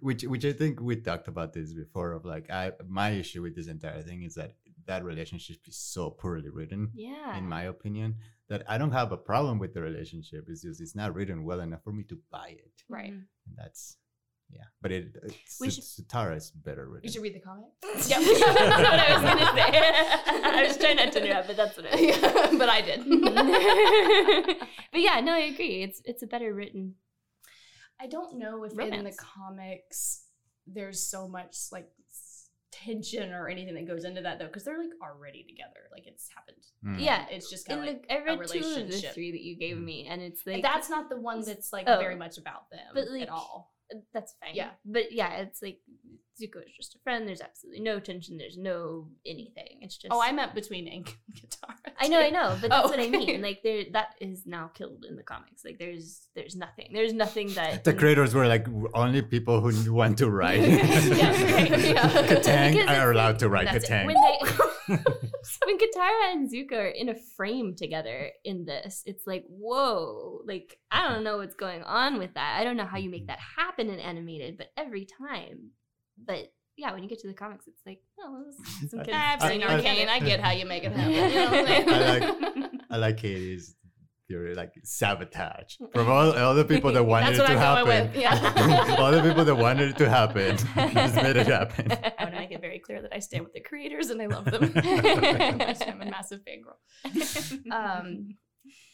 [0.00, 3.54] which which I think we talked about this before of like I my issue with
[3.54, 4.54] this entire thing is that
[4.86, 7.36] that relationship is so poorly written Yeah.
[7.38, 8.16] in my opinion
[8.48, 11.60] that I don't have a problem with the relationship it's just it's not written well
[11.60, 13.12] enough for me to buy it Right.
[13.12, 13.26] Mhm.
[13.46, 13.96] and that's
[14.48, 17.40] yeah but it it's, We it's, should- Zutara is better written You should read the
[17.40, 17.66] comic.
[18.10, 19.66] yeah, that's what I was gonna say.
[20.58, 22.00] I was trying not to do that, but that's what I was.
[22.00, 23.00] Yeah, but I did.
[24.92, 25.82] but yeah, no, I agree.
[25.86, 26.94] It's it's a better written.
[28.00, 30.00] I don't know if in the comics
[30.66, 32.25] there's so much like s-
[32.84, 35.80] tension or anything that goes into that though, because they're like already together.
[35.92, 36.56] Like it's happened.
[36.84, 37.02] Mm.
[37.04, 39.40] Yeah, It's just In kind of like the, I read two of the three that
[39.42, 41.98] you gave me, and it's like that's not the one that's like Oh.
[41.98, 43.72] very much about them But, like, at all.
[44.12, 44.54] That's fine.
[44.54, 44.70] Yeah.
[44.84, 45.80] but yeah, it's like
[46.40, 47.26] Zuko is just a friend.
[47.26, 48.36] There's absolutely no tension.
[48.36, 49.78] There's no anything.
[49.80, 51.74] It's just Oh, I meant between Ink and Guitar.
[51.98, 53.40] I know, I know, but that's Oh, what I oh, mean.
[53.40, 55.64] Like there, that is now killed in the comics.
[55.64, 56.90] Like there's, there's nothing.
[56.92, 61.70] There's nothing that the creators were like only people who want to write Yeah, right,
[61.84, 62.08] yeah.
[62.30, 63.90] Katang are allowed to write That's it.
[63.90, 64.72] Katang
[65.66, 70.78] When Katara and Zuko are in a frame together in this, it's like, whoa, like
[70.90, 72.56] I don't know what's going on with that.
[72.60, 75.70] I don't know how you make that happen in animated, but every time.
[76.24, 78.44] But yeah, when you get to the comics, it's like, oh,
[78.88, 80.08] some kids I've I- seen I- Arcane.
[80.08, 81.12] I get how you make it happen.
[81.12, 82.80] You know I'm saying?
[82.90, 83.74] I I like Katie's
[84.28, 87.86] theory, like sabotage from all, all the people that wanted That's it what to I'm
[87.86, 88.12] happen.
[88.12, 88.96] with, yeah.
[88.98, 90.56] all the people that wanted it to happen
[90.92, 91.92] just made it happen.
[91.92, 94.26] I want to make it very clear that I stand with the creators and I
[94.26, 94.72] love them.
[94.74, 97.72] I'm a massive fangirl.
[97.72, 98.36] Um,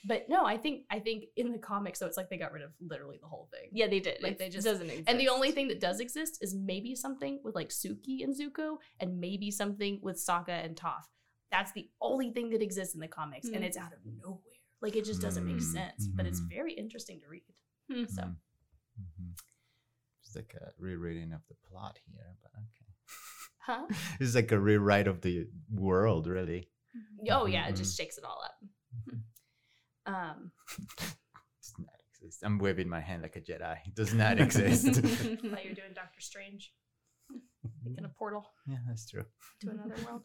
[0.05, 2.63] but no, I think I think in the comics, so it's like they got rid
[2.63, 3.71] of literally the whole thing.
[3.73, 4.19] yeah, they did.
[4.23, 5.09] Like, It they just- doesn't exist.
[5.09, 8.79] And the only thing that does exist is maybe something with like Suki and Zuko,
[9.01, 11.05] and maybe something with Sokka and Toph.
[11.53, 13.63] That's the only thing that exists in the comics, and Hmm.
[13.63, 14.41] it's out of nowhere.
[14.83, 16.49] Like it just doesn't make Mm, sense, but it's mhm.
[16.51, 17.45] very interesting to read.
[17.91, 18.05] Hmm.
[18.07, 18.37] So Mhm.
[19.01, 19.39] Mhm.
[20.25, 22.91] It's like a rereading of the plot here, but okay.
[23.59, 23.87] Huh?
[24.21, 26.69] It's like a rewrite of the world, really.
[27.31, 28.57] Oh yeah, it just shakes it all up.
[30.05, 30.51] Um,
[31.63, 32.43] Does not exist.
[32.43, 33.79] I'm waving my hand like a Jedi.
[33.87, 34.85] It does not exist.
[35.45, 36.75] like you're doing Doctor Strange,
[37.85, 39.25] making a portal yeah, that's true.
[39.61, 40.23] to another world.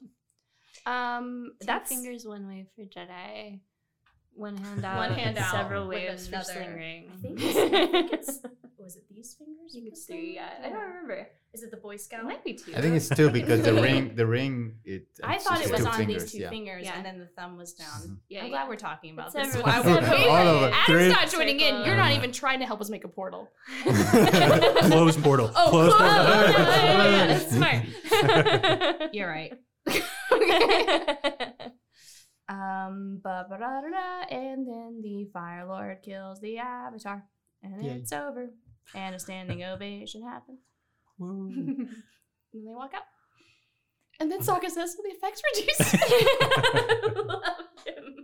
[0.85, 3.61] Um, Two that's fingers one way for Jedi,
[4.37, 7.11] one hand out, One hand out several with waves for another- sling ring.
[7.13, 8.39] I think it's, I think it's
[8.79, 9.75] was it these fingers?
[9.75, 10.49] You could the see, yeah.
[10.63, 11.27] I don't remember.
[11.53, 12.73] Is it the Boy It might be two.
[12.75, 15.07] I think it's two because the ring, the ring, it.
[15.23, 16.49] I thought it was on fingers, these two yeah.
[16.49, 16.95] fingers, Yeah.
[16.95, 17.87] and then the thumb was down.
[18.01, 18.17] Mhm.
[18.29, 18.51] Yeah, I'm yeah.
[18.51, 19.47] glad we're talking about It's this.
[19.55, 20.25] every- Why it's would every- we?
[20.29, 20.73] All of it.
[20.73, 21.85] Adam's Three- not joining in.
[21.85, 23.49] You're not even trying to help us make a portal.
[23.83, 25.51] Close portal.
[25.55, 26.05] Oh, Close close- portal.
[26.05, 27.51] oh, yeah, yeah, yeah, that's
[28.99, 29.13] smart.
[29.13, 29.53] You're right.
[32.49, 37.25] Um, and then the Fire Lord kills the Avatar,
[37.61, 37.91] and Yay.
[37.91, 38.49] it's over,
[38.95, 40.59] and a standing ovation happens.
[42.53, 43.03] And they walk out.
[44.19, 45.93] And then Sokka says, well, "The effects reduced."
[47.27, 47.43] Love
[47.85, 48.15] him.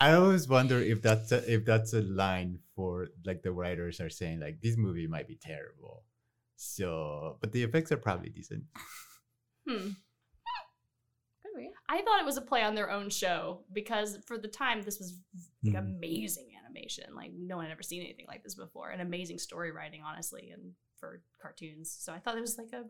[0.00, 4.08] I always wonder if that's a, if that's a line for like the writers are
[4.08, 6.04] saying like this movie might be terrible,
[6.56, 8.64] so but the effects are probably decent.
[9.68, 9.90] hmm.
[11.90, 14.98] I thought it was a play on their own show because for the time this
[14.98, 15.18] was
[15.64, 15.78] like Mhm.
[15.96, 17.14] amazing animation.
[17.14, 20.50] Like no one had ever seen anything like this before, and amazing story writing, honestly,
[20.50, 21.90] and for cartoons.
[21.98, 22.84] So I thought it was like a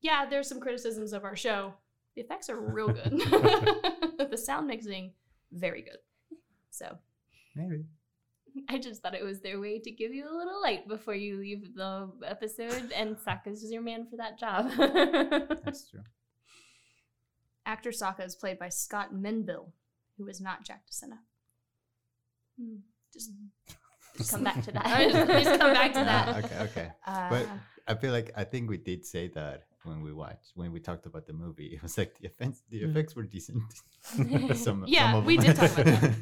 [0.00, 0.26] yeah.
[0.28, 1.74] There's some criticisms of our show.
[2.16, 3.12] The effects are real good.
[4.30, 5.12] the sound mixing,
[5.52, 5.98] very good.
[6.70, 6.98] So
[7.54, 7.84] Maybe.
[8.68, 11.38] I just thought it was their way to give you a little light before you
[11.38, 14.70] leave the episode, and Sokka's your man for that job.
[15.64, 16.02] That's true.
[17.66, 19.72] Actor Sokka is played by Scott Menville,
[20.18, 21.18] who is not Jack DeSena.
[22.60, 22.76] Hmm.
[23.12, 23.30] Just
[24.30, 25.26] come back to that.
[25.26, 26.44] Please come back to that.
[26.44, 26.92] okay, okay.
[27.06, 27.48] uh, But
[27.88, 31.06] I feel like I think we did say that when we watched when we talked
[31.06, 31.66] about the movie.
[31.74, 32.90] It was like the effects the Mm.
[32.90, 33.62] effects were decent.
[34.56, 36.14] some, Yeah, some we did talk about that.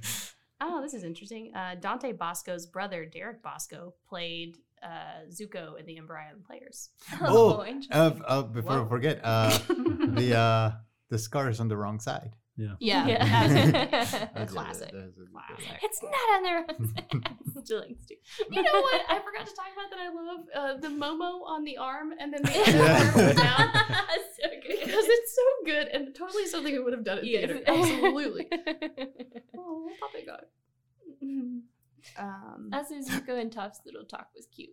[0.63, 1.53] Oh, this is interesting.
[1.55, 6.91] Uh, Dante Basco's brother, Derek Basco, played uh, Zuko in the Ember Island Players.
[7.23, 7.97] Oh, interesting.
[7.97, 10.71] uh, uh, before I forget, uh, the uh,
[11.11, 12.35] the scar is on the wrong side.
[12.57, 12.75] Yeah.
[12.79, 13.27] Yeah, Yeah.
[14.35, 14.91] That's- classic.
[14.93, 15.81] that's a- Classic.
[15.83, 17.65] it's not on the wrong side.
[17.65, 18.15] Still likes to.
[18.51, 19.01] You know what?
[19.09, 19.99] I forgot to talk about that.
[20.01, 23.13] I love uh, the Momo on the arm and then the Yeah.
[23.15, 23.73] other arm down
[24.43, 24.81] so good.
[24.85, 27.47] because it's so good and totally something we would have done in Yes.
[27.47, 27.63] theater.
[27.67, 28.49] Absolutely.
[29.57, 30.45] Oh, we'll pop it God.
[32.19, 34.71] Um, Also, Zuko and Toph's little talk was cute.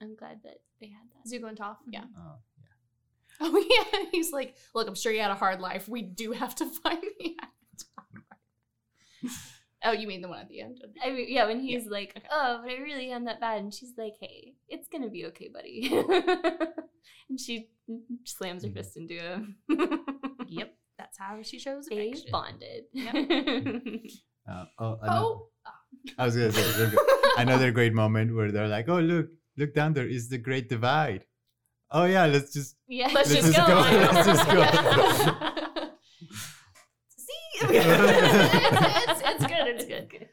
[0.00, 1.30] I'm glad that they had that.
[1.30, 1.76] Zuko and Toph.
[1.86, 2.04] Yeah.
[2.18, 2.36] Oh,
[3.54, 4.04] Oh yeah.
[4.12, 5.88] He's like, look, I'm sure you had a hard life.
[5.88, 8.24] We do have to find the Avatar.
[9.84, 10.80] oh, you mean the one at the end?
[11.04, 12.26] I mean, yeah, when he's like, okay.
[12.30, 15.48] "Oh, but I really am that bad," and she's like, "Hey, it's gonna be okay,
[15.52, 15.90] buddy,"
[17.28, 17.68] and she
[18.24, 18.74] slams her Mhm.
[18.74, 19.56] fist into him.
[20.48, 20.74] Yep.
[20.98, 22.30] That's how she shows they affection.
[22.30, 22.84] bonded.
[24.48, 25.72] Uh, oh, ano- Oh.
[26.18, 26.90] I was gonna say
[27.38, 31.24] another great moment where they're like, "Oh, look, look down there is the Great Divide."
[31.92, 33.74] Oh yeah, let's just yeah, Let's, Let's just, just go.
[33.74, 33.80] go.
[34.12, 34.62] Let's just go.
[37.16, 39.66] See, it's, it's, it's good.
[39.68, 40.28] It's good.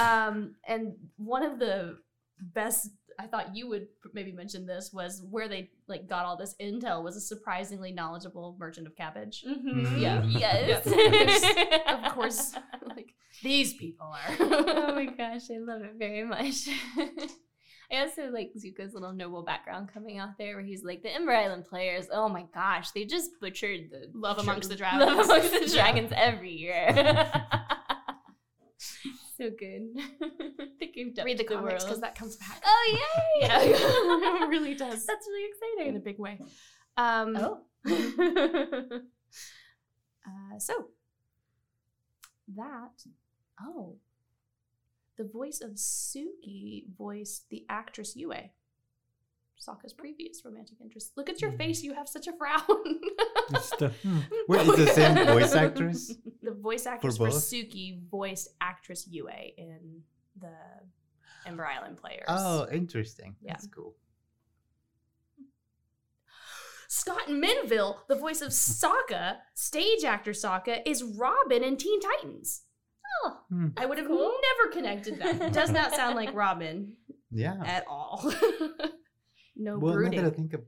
[0.00, 1.98] Um, and one of the
[2.40, 6.54] best, I thought you would maybe mention this was where they like got all this
[6.60, 9.44] intel was a surprisingly knowledgeable merchant of cabbage.
[9.48, 10.00] Mhm.
[10.00, 10.22] Yeah.
[10.24, 10.86] Yes.
[10.86, 12.06] Yeah.
[12.06, 12.54] Of course,
[12.94, 14.36] like these people are.
[14.40, 16.68] oh my gosh, I love it very much.
[17.90, 21.32] I also like Zuko's little noble background coming out there, where he's like the Ember
[21.32, 22.06] Island players.
[22.12, 25.26] Oh my gosh, they just butchered the Love amongst the Love dragons.
[25.28, 26.92] amongst the dragons every year.
[29.38, 29.88] so good.
[29.96, 30.08] I
[30.58, 32.62] think they gave depth Read the to comics because that comes back.
[32.64, 32.92] Oh
[33.40, 33.46] yay!
[33.46, 35.06] Yeah, it really does.
[35.06, 36.40] That's really exciting in a big way.
[36.96, 37.60] Um, Oh.
[40.26, 40.88] Uh, so
[42.56, 43.02] that
[43.62, 43.96] oh,
[45.16, 48.32] the voice of Suki voiced the actress Yue.
[49.58, 51.12] Sokka's previous romantic interest.
[51.16, 51.56] Look at your Hmm.
[51.56, 51.82] face.
[51.82, 52.60] You have such a frown.
[53.50, 54.18] It's the- hmm.
[54.48, 56.12] Wait, it's the same voice actress?
[56.42, 57.34] The voice actress for, both?
[57.36, 60.02] Suki voiced actress Yue in
[60.40, 60.52] the
[61.46, 62.24] Ember Island Players.
[62.28, 63.36] Oh, interesting.
[63.40, 63.52] Yeah.
[63.52, 63.94] That's cool.
[66.88, 72.62] Scott Menville, the voice of Sokka, stage actor Sokka, is Robin in Teen Titans.
[73.24, 73.68] Oh, Hmm.
[73.76, 74.34] I would have Cool.
[74.42, 75.52] never connected that.
[75.52, 76.92] Does not sound like Robin
[77.30, 77.62] Yeah.
[77.64, 78.20] at all.
[79.56, 80.22] no well, now brooding.
[80.22, 80.62] that I think of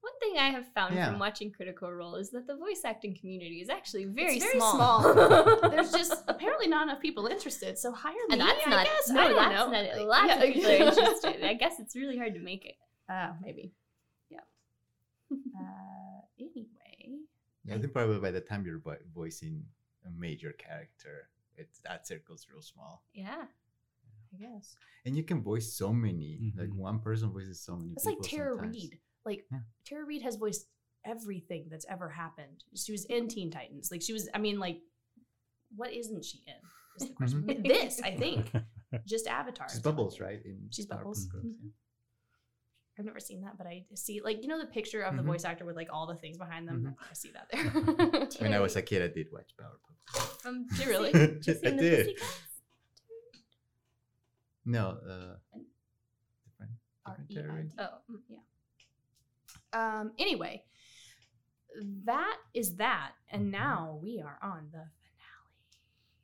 [0.00, 1.10] one thing I have found Yeah.
[1.10, 4.58] from watching Critical Role is that the voice acting community is actually very, It's very
[4.58, 5.02] small.
[5.02, 5.60] small.
[5.70, 8.32] There's just apparently not enough people interested, so hire me.
[8.32, 9.08] and that's I not guess.
[9.10, 9.82] no, I don't that's know.
[9.82, 10.42] not Like, Lots yeah.
[10.42, 11.44] of people are interested.
[11.46, 12.74] I guess it's really hard to make it.
[13.08, 13.72] Ah, maybe.
[14.28, 14.40] Yeah.
[15.30, 17.20] uh, anyway,
[17.64, 18.82] Yeah, I think probably by the time you're
[19.14, 19.64] voicing
[20.04, 23.02] a major character, it's that circle's real small.
[23.14, 23.44] Yeah.
[24.34, 24.76] I guess.
[25.04, 26.52] And you can voice so many.
[26.56, 26.76] Like Mhm.
[26.76, 28.20] one person voices so many It's like.
[28.22, 28.76] Tara sometimes.
[28.76, 29.00] Reid.
[29.26, 29.58] Like Yeah.
[29.84, 30.66] Tara Reid has voiced
[31.04, 32.64] everything that's ever happened.
[32.74, 33.90] She was in Teen Titans.
[33.90, 34.28] Like she was.
[34.32, 34.80] I mean, like,
[35.76, 36.54] what isn't she in?
[37.02, 37.42] Is the question.
[37.42, 37.62] Mhm.
[37.66, 38.50] This, I think,
[39.06, 39.68] just Avatar.
[39.68, 40.40] She's Bubbles, right?
[40.44, 41.26] In She's Powerpuff Bubbles.
[41.26, 41.70] Girls, Mhm.
[42.98, 45.26] I've never seen that, but I see like you know the picture of the Mhm.
[45.26, 46.96] voice actor with like all the things behind them.
[46.98, 47.10] Mhm.
[47.10, 47.48] I see that
[48.38, 48.48] there.
[48.48, 50.40] When I was a kid, I did watch Powerpuff.
[50.42, 51.12] From Did you really?
[51.40, 52.20] Just I the did.
[54.64, 55.36] No, uh,
[56.44, 57.72] different, different Tara Reid.
[57.78, 57.88] R-E-I-D.
[58.08, 58.14] Oh,
[59.74, 60.00] mm.
[60.00, 60.12] Um.
[60.18, 60.64] Anyway,
[62.04, 64.84] that is that, and now we are on the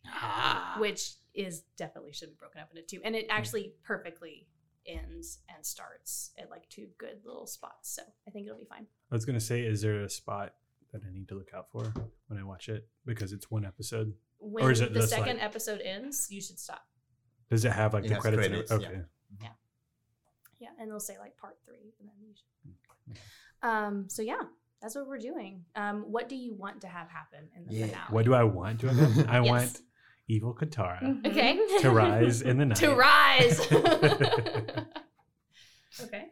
[0.04, 4.46] finale, which is definitely should be broken up into two, and it actually perfectly
[4.88, 7.94] ends and starts at like two good little spots.
[7.94, 8.86] So I think it'll be fine.
[9.10, 10.54] I was gonna say, is there a spot
[10.92, 11.92] that I need to look out for
[12.28, 14.14] when I watch it because it's one episode?
[14.40, 16.82] When is it the second like- episode ends, you should stop.
[17.50, 18.46] Does it have like It the credits?
[18.48, 18.88] credits, and, yeah.
[18.88, 19.02] okay.
[20.60, 23.18] Yeah, and they'll say like part three, and then you should.
[23.62, 24.08] Um.
[24.08, 24.42] So yeah,
[24.82, 25.64] that's what we're doing.
[25.76, 26.02] Um.
[26.10, 27.86] What do you want to have happen in the Yeah.
[27.86, 28.06] finale?
[28.10, 28.80] What do I want?
[28.80, 29.28] to I, want?
[29.28, 29.48] I Yes.
[29.48, 29.80] want
[30.28, 31.24] evil Katara.
[31.26, 31.56] Okay.
[31.56, 31.82] Mm-hmm.
[31.82, 32.76] to rise in the night.
[32.78, 33.60] to rise.
[36.02, 36.26] okay.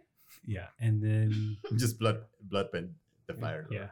[0.46, 2.90] Yeah, and then Just blood, blood bloodbend
[3.26, 3.66] the fire.
[3.70, 3.88] yeah.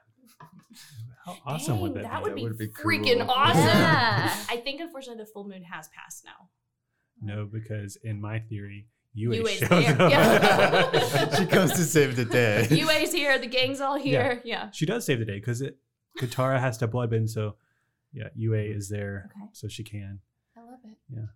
[1.24, 2.22] How awesome would that, that be?
[2.22, 3.30] would That be, would be freaking cool.
[3.30, 3.64] awesome.
[3.66, 4.32] Yeah.
[4.48, 6.48] I think unfortunately the full moon has passed now.
[7.22, 10.10] No, because in my theory, Yue Yue's shows there, up.
[10.10, 11.34] yeah.
[11.36, 12.66] she comes to save the day.
[12.70, 14.42] Yue's here, the gang's all here.
[14.44, 14.70] Yeah.
[14.72, 15.78] she does save the day because it
[16.18, 17.54] Katara has to bloodbend, so
[18.14, 18.78] yeah, Yue mm-hmm.
[18.78, 19.50] is there, Okay.
[19.52, 20.20] so she can,
[20.56, 20.96] I love it.
[21.08, 21.26] Yeah,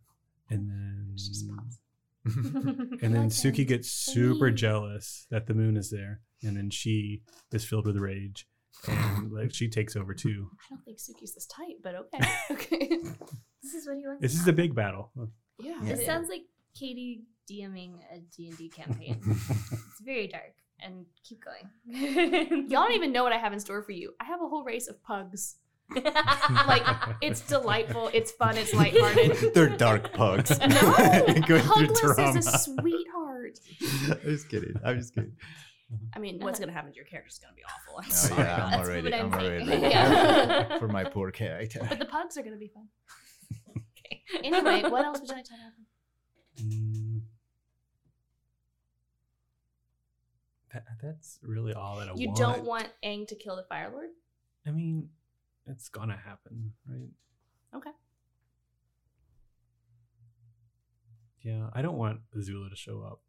[0.51, 1.79] and then She just pops.
[2.37, 3.65] and then Like Suki it.
[3.67, 4.53] gets super me.
[4.55, 7.23] jealous that the moon is there, and then she
[7.53, 8.47] is filled with rage,
[8.87, 10.51] and like she takes over too.
[10.71, 12.21] I don't think Suki's this tight, but okay.
[12.51, 12.89] okay.
[13.63, 14.23] This is what he wants.
[14.23, 15.11] This is a big battle.
[15.59, 15.75] Yeah.
[15.83, 15.95] Yeah.
[15.95, 16.43] It sounds like
[16.79, 19.21] Katie DMing a D&D campaign.
[19.27, 20.55] it's very dark.
[20.81, 22.69] And keep going.
[22.71, 24.13] Y'all don't even know what I have in store for you.
[24.21, 25.57] I have a whole race of pugs.
[26.67, 26.83] Like,
[27.23, 28.11] It's delightful.
[28.13, 28.57] It's fun.
[28.57, 29.53] It's lighthearted.
[29.55, 30.51] They're dark pugs.
[30.61, 30.67] No,
[31.47, 33.59] Going Pugless is a sweetheart.
[34.11, 34.75] I'm just kidding.
[34.85, 35.33] I'm just kidding.
[36.15, 37.99] I mean, what's gonna happen to your character is gonna be awful.
[38.01, 38.43] I'm Oh sorry.
[38.43, 39.15] yeah, I'm That's already.
[39.15, 40.79] I'm I'm already ready Yeah.
[40.79, 41.81] for my poor character.
[41.89, 42.89] But the pugs are gonna be fun.
[43.71, 44.23] Okay.
[44.45, 45.87] Anyway, what else would you like to happen?
[46.61, 47.21] Mm.
[50.75, 52.39] That, that's really all that I You want.
[52.39, 54.11] You don't want Aang to kill the Fire Lord?
[54.67, 55.09] I mean,
[55.69, 57.11] it's gonna happen, right?
[57.75, 57.91] Okay.
[61.43, 63.21] Yeah, I don't want Azula to show up.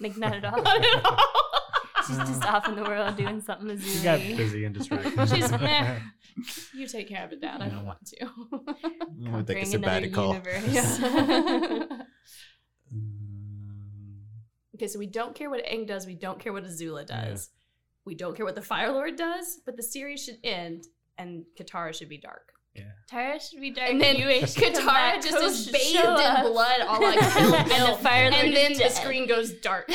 [0.00, 0.64] Like, not at all.
[2.06, 5.28] She's just off in the world doing something She got busy and distracted.
[5.34, 5.98] She's meh.
[6.74, 7.62] You take care of it, Dad.
[7.62, 8.26] I don't want to.
[8.26, 10.28] I'm gonna take a Conquering another sabbatical.
[10.34, 10.98] universe.
[11.00, 11.86] Yeah.
[12.92, 14.24] Um,
[14.74, 16.06] okay, so we don't care what Aang does.
[16.06, 17.24] We don't care what Azula Yeah.
[17.28, 17.50] does.
[18.04, 19.60] We don't care what the Fire Lord does.
[19.64, 20.84] But the series should end,
[21.18, 22.50] and Katara should be dark.
[22.74, 22.84] Yeah.
[23.08, 23.90] Tara should be dark.
[23.90, 28.30] And then Yue Katara just is bathed in blood, all like Kill And the Fire
[28.32, 28.92] and is then the dead.
[28.92, 29.88] screen goes dark.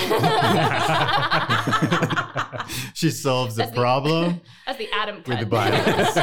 [2.93, 4.41] she solves the the- problem.
[4.65, 6.17] That's the Adam With the violence.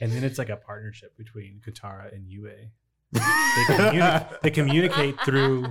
[0.00, 2.50] and then it's like a partnership between Katara and Yue.
[3.10, 5.64] They, communi- they communicate through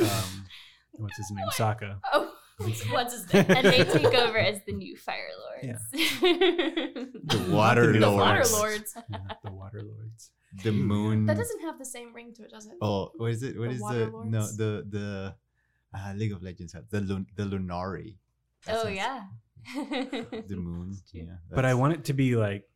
[0.00, 0.46] um,
[0.92, 1.98] what's his name, Sokka.
[2.12, 2.32] oh,
[2.90, 3.46] what's his name?
[3.48, 5.78] and they take over as the new Fire Lords.
[5.92, 8.52] The water The The lords.
[8.52, 8.94] Water Lords.
[9.10, 10.30] Yeah, the Water Lords.
[10.62, 11.26] The moon.
[11.26, 12.74] That doesn't have the same ring to it, does it?
[12.82, 13.58] Oh, what is it?
[13.58, 14.56] What The is Water the no Lords?
[14.56, 15.34] the the
[15.94, 16.72] uh, League of Legends?
[16.74, 18.16] has- The lun- the Lunari.
[18.66, 19.24] That oh sounds- yeah.
[20.48, 20.96] the moon.
[21.12, 22.68] Yeah, But I that's- want it to be like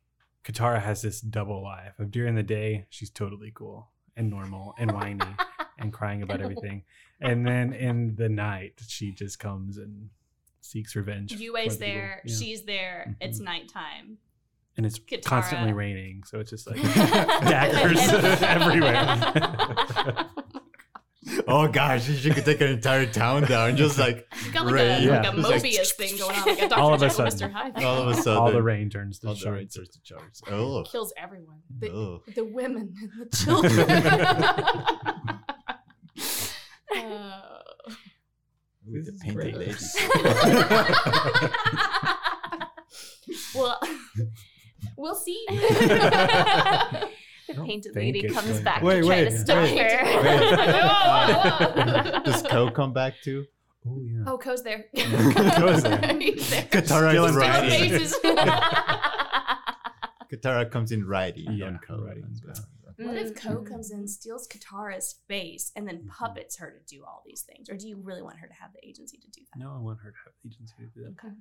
[0.43, 4.91] Katara has this double life of during the day she's totally cool and normal and
[4.91, 5.19] whiny
[5.77, 6.83] and crying about everything,
[7.21, 10.09] and then in the night she just comes and
[10.61, 11.31] seeks revenge.
[11.33, 11.77] Yue's for the people.
[11.87, 12.35] there, Yeah.
[12.35, 13.15] she's there.
[13.21, 13.43] It's Mhm.
[13.45, 14.17] nighttime.
[14.77, 15.23] and it's Katara.
[15.25, 17.97] constantly raining, so it's just like daggers
[18.43, 20.27] everywhere.
[21.47, 25.01] Oh gosh, she could take an entire town down, just like You got like rain.
[25.01, 25.17] a, Yeah.
[25.21, 26.79] like a It's like- Mobius thing going on, like a Dr.
[26.81, 27.55] All of a sudden.
[27.55, 29.75] All of a sudden, All the rain turns to all the rain shards.
[29.75, 30.41] turns to shards.
[30.49, 31.57] Oh, Kills everyone.
[31.79, 32.21] The, oh.
[32.35, 33.87] the women and the children.
[37.05, 37.61] Uh,
[38.85, 39.77] With the This is painted great.
[43.55, 43.79] well,
[44.97, 45.45] we'll see.
[45.49, 47.09] the
[47.65, 50.03] painted lady comes going back to- Wait, to try wait, to stop wait, her.
[52.13, 52.23] wait.
[52.25, 53.45] Does Koh come back too?
[53.89, 54.23] Oh yeah.
[54.27, 54.85] oh, Koh's there.
[54.95, 56.17] Koh's there.
[56.19, 56.63] He's there.
[56.63, 58.01] Katara Still is riding.
[60.31, 61.99] Katara comes in riding Yeah, on Koh.
[62.03, 62.25] riding.
[63.07, 63.41] What if Mm.
[63.41, 67.69] Koh comes in, steals Katara's face, and then puppets her to do all these things?
[67.69, 69.59] Or do you really want her to have the agency to do that?
[69.59, 71.31] No, I want her to have the agency to do that.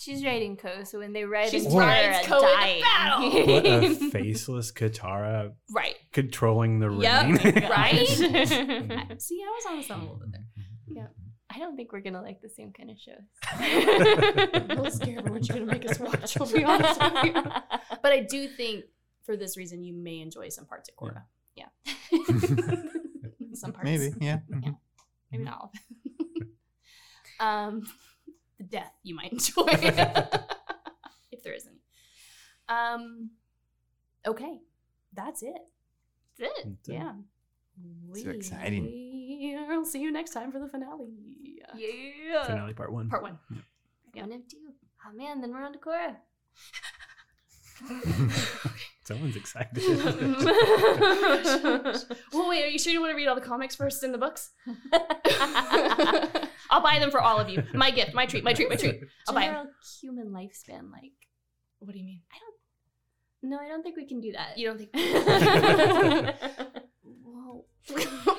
[0.00, 2.80] She's riding Koh, so when they ride She into rides her, Koh dying.
[2.82, 3.30] battle.
[3.46, 5.94] What a faceless Katara Right.
[6.12, 7.44] controlling the Yep.
[7.44, 7.62] rain.
[7.70, 8.06] Right?
[9.20, 10.40] See, I was on something a little bit
[10.88, 11.12] there.
[11.48, 13.22] I don't think we're gonna like the same kind of shows.
[13.48, 16.38] I'm a little scared of what you're gonna make us watch.
[16.38, 17.32] I'll be honest with you.
[18.02, 18.84] But I do think
[19.26, 21.22] for this reason you may enjoy some parts of Korra.
[21.56, 21.66] Yeah.
[23.54, 23.84] some parts.
[23.84, 24.38] Maybe, yeah.
[24.62, 24.70] Yeah.
[25.32, 25.80] Maybe not all of
[26.36, 26.48] it.
[27.40, 27.82] um
[28.58, 29.64] the death you might enjoy.
[31.32, 31.80] if there is any.
[32.68, 33.30] Um
[34.26, 34.60] okay.
[35.12, 35.56] That's it.
[36.38, 36.64] That's it.
[36.66, 36.92] That's it.
[36.94, 37.12] Yeah.
[38.14, 38.84] So exciting.
[39.68, 41.08] We'll see you next time for the finale.
[41.74, 42.44] Yeah.
[42.44, 43.08] Finale part one.
[43.10, 43.38] Part one.
[44.14, 44.56] One of two.
[45.06, 46.16] Oh man, then we're on to Korra.
[49.06, 49.70] Someone's excited.
[52.32, 54.18] well, wait, are you sure you want to read all the comics first in the
[54.18, 54.50] books?
[56.70, 57.62] I'll buy them for all of you.
[57.72, 59.00] My gift, my treat, my treat, my treat.
[59.28, 59.52] I'll buy 'em.
[59.54, 59.66] General
[60.00, 61.12] human lifespan, like.
[61.78, 62.22] What do you mean?
[62.32, 63.50] I don't.
[63.50, 64.58] No, I don't think we can do that.
[64.58, 64.90] You don't think?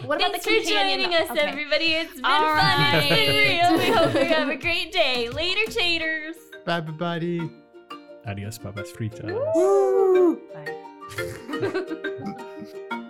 [0.03, 0.99] What about Thanks the for companion?
[0.99, 1.39] joining us, Okay.
[1.39, 1.85] everybody.
[1.93, 2.95] It's been All fun.
[2.95, 3.77] It's been real.
[3.77, 5.29] We hope you have a great day.
[5.29, 6.35] Later, taters.
[6.65, 7.49] Bye, everybody.
[8.27, 9.31] Adiós, papas fritas.
[9.55, 10.35] Woo!
[10.53, 10.75] Bye.